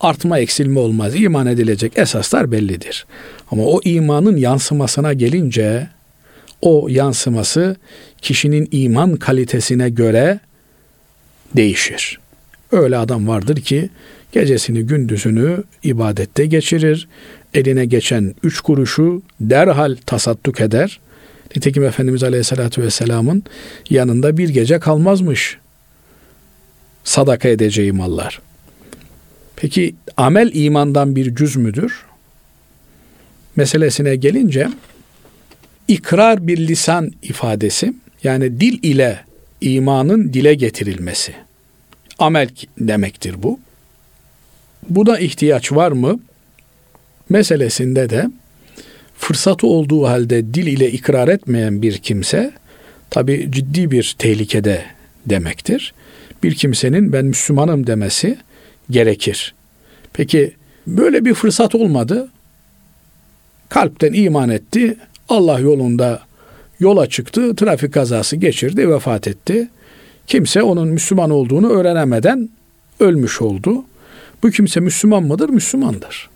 artma 0.00 0.38
eksilme 0.38 0.78
olmaz. 0.78 1.14
İman 1.14 1.46
edilecek 1.46 1.92
esaslar 1.98 2.52
bellidir. 2.52 3.06
Ama 3.50 3.62
o 3.64 3.80
imanın 3.84 4.36
yansımasına 4.36 5.12
gelince 5.12 5.88
o 6.62 6.86
yansıması 6.88 7.76
kişinin 8.22 8.68
iman 8.70 9.16
kalitesine 9.16 9.90
göre 9.90 10.40
değişir. 11.56 12.18
Öyle 12.72 12.96
adam 12.96 13.28
vardır 13.28 13.56
ki 13.56 13.90
gecesini 14.32 14.82
gündüzünü 14.82 15.64
ibadette 15.82 16.46
geçirir. 16.46 17.08
Eline 17.54 17.84
geçen 17.84 18.34
üç 18.42 18.60
kuruşu 18.60 19.22
derhal 19.40 19.96
tasadduk 20.06 20.60
eder. 20.60 21.00
Nitekim 21.56 21.84
Efendimiz 21.84 22.22
Aleyhisselatü 22.22 22.82
Vesselam'ın 22.82 23.42
yanında 23.90 24.36
bir 24.36 24.48
gece 24.48 24.78
kalmazmış 24.78 25.58
sadaka 27.04 27.48
edeceği 27.48 27.92
mallar. 27.92 28.40
Peki 29.56 29.94
amel 30.16 30.50
imandan 30.54 31.16
bir 31.16 31.34
cüz 31.34 31.56
müdür? 31.56 32.04
Meselesine 33.56 34.16
gelince 34.16 34.68
ikrar 35.88 36.46
bir 36.46 36.58
lisan 36.58 37.12
ifadesi 37.22 37.94
yani 38.22 38.60
dil 38.60 38.78
ile 38.82 39.20
imanın 39.60 40.32
dile 40.32 40.54
getirilmesi. 40.54 41.34
Amel 42.18 42.48
demektir 42.78 43.42
bu. 43.42 43.60
Buna 44.88 45.18
ihtiyaç 45.18 45.72
var 45.72 45.92
mı? 45.92 46.20
Meselesinde 47.28 48.10
de 48.10 48.30
fırsatı 49.22 49.66
olduğu 49.66 50.06
halde 50.06 50.54
dil 50.54 50.66
ile 50.66 50.90
ikrar 50.90 51.28
etmeyen 51.28 51.82
bir 51.82 51.98
kimse 51.98 52.52
tabi 53.10 53.48
ciddi 53.50 53.90
bir 53.90 54.14
tehlikede 54.18 54.84
demektir. 55.26 55.94
Bir 56.42 56.54
kimsenin 56.54 57.12
ben 57.12 57.24
Müslümanım 57.24 57.86
demesi 57.86 58.38
gerekir. 58.90 59.54
Peki 60.12 60.52
böyle 60.86 61.24
bir 61.24 61.34
fırsat 61.34 61.74
olmadı. 61.74 62.28
Kalpten 63.68 64.12
iman 64.12 64.50
etti. 64.50 64.96
Allah 65.28 65.58
yolunda 65.58 66.22
yola 66.80 67.08
çıktı. 67.08 67.56
Trafik 67.56 67.94
kazası 67.94 68.36
geçirdi, 68.36 68.88
vefat 68.88 69.28
etti. 69.28 69.68
Kimse 70.26 70.62
onun 70.62 70.88
Müslüman 70.88 71.30
olduğunu 71.30 71.70
öğrenemeden 71.70 72.48
ölmüş 73.00 73.42
oldu. 73.42 73.84
Bu 74.42 74.50
kimse 74.50 74.80
Müslüman 74.80 75.22
mıdır? 75.22 75.48
Müslümandır. 75.48 76.30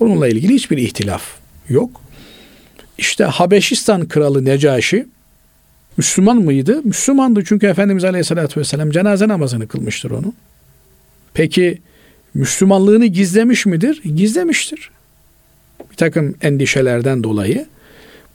Bununla 0.00 0.28
ilgili 0.28 0.54
hiçbir 0.54 0.78
ihtilaf 0.78 1.41
yok. 1.68 2.00
İşte 2.98 3.24
Habeşistan 3.24 4.08
kralı 4.08 4.44
Necaşi 4.44 5.06
Müslüman 5.96 6.36
mıydı? 6.36 6.80
Müslümandı 6.84 7.44
çünkü 7.44 7.66
Efendimiz 7.66 8.04
Aleyhisselatü 8.04 8.60
Vesselam 8.60 8.90
cenaze 8.90 9.28
namazını 9.28 9.68
kılmıştır 9.68 10.10
onu. 10.10 10.34
Peki 11.34 11.78
Müslümanlığını 12.34 13.06
gizlemiş 13.06 13.66
midir? 13.66 14.02
Gizlemiştir. 14.02 14.90
Bir 15.90 15.96
takım 15.96 16.34
endişelerden 16.42 17.24
dolayı. 17.24 17.66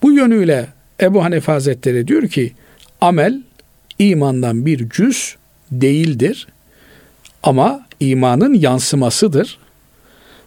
Bu 0.01 0.11
yönüyle 0.11 0.67
Ebu 1.01 1.23
Hanife 1.23 1.51
Hazretleri 1.51 2.07
diyor 2.07 2.28
ki 2.28 2.53
amel 3.01 3.41
imandan 3.99 4.65
bir 4.65 4.89
cüz 4.89 5.36
değildir. 5.71 6.47
Ama 7.43 7.86
imanın 7.99 8.53
yansımasıdır. 8.53 9.59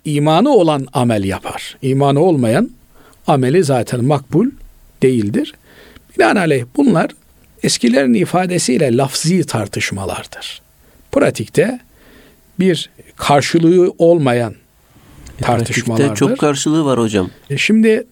İmanı 0.04 0.50
olan 0.50 0.86
amel 0.92 1.24
yapar. 1.24 1.76
İmanı 1.82 2.20
olmayan 2.20 2.70
ameli 3.26 3.64
zaten 3.64 4.04
makbul 4.04 4.46
değildir. 5.02 5.54
Binaenaleyh 6.18 6.64
bunlar 6.76 7.10
eskilerin 7.62 8.14
ifadesiyle 8.14 8.96
lafzi 8.96 9.46
tartışmalardır. 9.46 10.62
Pratikte 11.12 11.80
bir 12.58 12.90
karşılığı 13.16 13.92
olmayan 13.98 14.54
tartışmalardır. 15.40 16.04
Pratikte 16.06 16.26
çok 16.26 16.38
karşılığı 16.38 16.84
var 16.84 16.98
hocam. 17.00 17.30
E 17.50 17.58
şimdi 17.58 18.06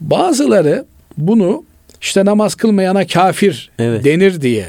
bazıları 0.00 0.84
bunu 1.18 1.64
işte 2.00 2.24
namaz 2.24 2.54
kılmayana 2.54 3.06
kafir 3.06 3.70
evet. 3.78 4.04
denir 4.04 4.40
diye 4.40 4.66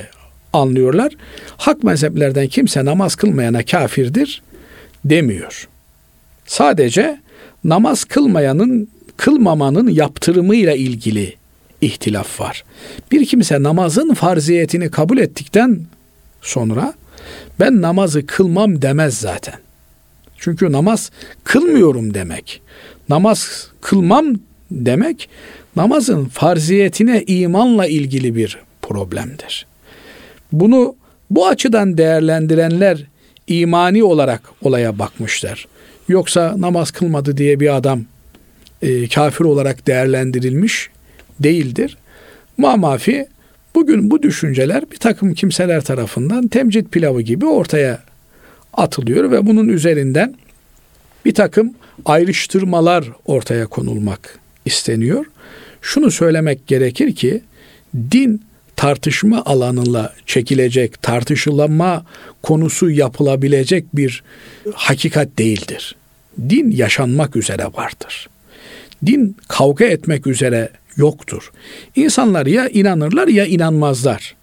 anlıyorlar. 0.54 1.14
Hak 1.58 1.84
mezheplerden 1.84 2.48
kimse 2.48 2.86
namaz 2.86 3.16
kılmayana 3.16 3.66
kafirdir 3.66 4.42
demiyor. 5.06 5.68
Sadece 6.46 7.20
namaz 7.64 8.04
kılmayanın 8.04 8.88
kılmamanın 9.18 9.90
yaptırımıyla 9.90 10.74
ilgili 10.74 11.36
ihtilaf 11.82 12.40
var. 12.40 12.64
Bir 13.12 13.26
kimse 13.26 13.64
namazın 13.64 14.14
farziyetini 14.14 14.92
kabul 14.92 15.18
ettikten 15.18 15.80
sonra 16.42 16.94
ben 17.60 17.82
namazı 17.82 18.26
kılmam 18.26 18.82
demez 18.82 19.18
zaten. 19.18 19.56
Çünkü 20.38 20.72
namaz 20.72 21.12
kılmıyorum 21.44 22.14
demek. 22.14 22.62
Namaz 23.10 23.68
kılmam 23.82 24.26
demek 24.72 25.30
namazın 25.76 26.26
farziyetine 26.26 27.24
imanla 27.28 27.88
ilgili 27.88 28.36
bir 28.36 28.60
problemdir. 28.82 29.66
Bunu 30.52 30.96
bu 31.30 31.48
açıdan 31.48 31.98
değerlendirenler 31.98 33.04
imani 33.48 34.04
olarak 34.04 34.42
olaya 34.62 35.00
bakmışlar. 35.00 35.68
Yoksa 36.08 36.56
namaz 36.58 36.92
kılmadı 36.92 37.38
diye 37.38 37.60
bir 37.60 37.76
adam 37.76 38.02
e, 38.82 39.08
kafir 39.08 39.46
olarak 39.46 39.88
değerlendirilmiş 39.88 40.90
değildir. 41.40 41.98
Mamafi 42.58 43.28
bugün 43.76 44.12
bu 44.12 44.24
düşünceler 44.24 44.92
bir 44.92 44.98
takım 44.98 45.34
kimseler 45.34 45.82
tarafından 45.82 46.48
temcit 46.48 46.92
pilavı 46.92 47.22
gibi 47.22 47.46
ortaya 47.46 48.00
atılıyor 48.74 49.32
ve 49.32 49.46
bunun 49.46 49.68
üzerinden 49.68 50.36
bir 51.26 51.34
takım 51.34 51.74
ayrıştırmalar 52.06 53.10
ortaya 53.26 53.68
konulmak 53.68 54.40
isteniyor. 54.66 55.26
Şunu 55.82 56.12
söylemek 56.12 56.68
gerekir 56.68 57.16
ki 57.16 57.42
din 58.12 58.42
tartışma 58.76 59.44
alanıyla 59.46 60.14
çekilecek, 60.26 61.02
tartışılma 61.02 62.06
konusu 62.42 62.90
yapılabilecek 62.90 63.86
bir 63.96 64.24
hakikat 64.74 65.38
değildir. 65.38 65.96
Din 66.50 66.72
yaşanmak 66.72 67.36
üzere 67.36 67.66
vardır. 67.66 68.30
Din 69.06 69.38
kavga 69.48 69.86
etmek 69.86 70.28
üzere 70.28 70.70
yoktur. 70.98 71.52
İnsanlar 71.96 72.46
ya 72.46 72.70
inanırlar 72.70 73.28
ya 73.28 73.46
inanmazlar. 73.46 74.36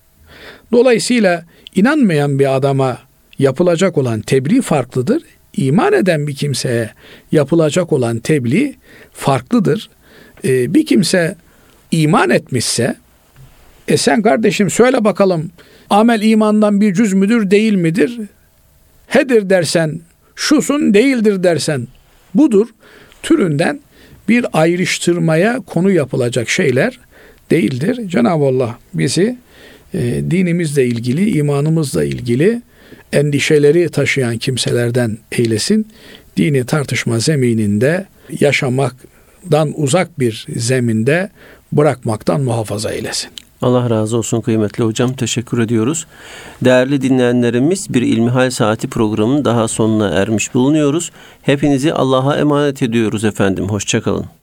Dolayısıyla 0.73 1.45
inanmayan 1.75 2.39
bir 2.39 2.57
adama 2.57 2.99
yapılacak 3.39 3.99
olan 3.99 4.21
tebliğ 4.21 4.63
farklıdır. 4.63 5.23
İman 5.57 5.93
eden 5.93 6.27
bir 6.27 6.35
kimseye 6.35 6.91
yapılacak 7.33 7.93
olan 7.93 8.19
tebliğ 8.19 8.75
farklıdır. 9.13 9.91
Ee, 10.45 10.75
bir 10.75 10.87
kimse 10.87 11.37
iman 11.91 12.31
etmişse 12.31 12.97
e 13.91 13.97
sen 13.97 14.23
kardeşim 14.23 14.71
söyle 14.71 15.05
bakalım 15.05 15.51
amel 15.91 16.23
imandan 16.23 16.81
bir 16.81 16.95
cüz 16.95 17.13
müdür 17.13 17.51
değil 17.51 17.75
midir? 17.75 18.21
Hedir 19.07 19.51
dersen 19.51 20.01
şusun 20.35 20.95
değildir 20.95 21.43
dersen 21.43 21.89
budur 22.35 22.69
türünden 23.23 23.81
bir 24.29 24.47
ayrıştırmaya 24.53 25.61
konu 25.61 25.91
yapılacak 25.91 26.49
şeyler 26.49 26.99
değildir. 27.51 28.09
Cenab-ı 28.09 28.45
Allah 28.45 28.79
bizi 28.95 29.39
e, 29.95 30.01
dinimizle 30.31 30.87
ilgili, 30.87 31.31
imanımızla 31.39 32.05
ilgili 32.05 32.63
endişeleri 33.13 33.89
taşıyan 33.89 34.39
kimselerden 34.39 35.19
eylesin. 35.33 35.89
Dini 36.37 36.67
tartışma 36.67 37.19
zemininde 37.19 38.07
yaşamaktan 38.41 39.73
uzak 39.77 40.21
bir 40.21 40.47
zeminde 40.57 41.31
bırakmaktan 41.73 42.41
muhafaza 42.41 42.93
eylesin. 42.93 43.31
Allah 43.63 43.91
razı 43.91 44.17
olsun 44.17 44.41
kıymetli 44.41 44.85
hocam. 44.85 45.13
Teşekkür 45.13 45.59
ediyoruz. 45.59 46.07
Değerli 46.65 47.03
dinleyenlerimiz 47.03 47.95
bir 47.95 48.03
İlmihal 48.03 48.51
Saati 48.51 48.89
programının 48.89 49.45
daha 49.45 49.69
sonuna 49.69 50.09
ermiş 50.09 50.55
bulunuyoruz. 50.55 51.11
Hepinizi 51.43 51.93
Allah'a 51.95 52.37
emanet 52.37 52.83
ediyoruz 52.83 53.25
efendim. 53.25 53.69
Hoşçakalın. 53.69 54.40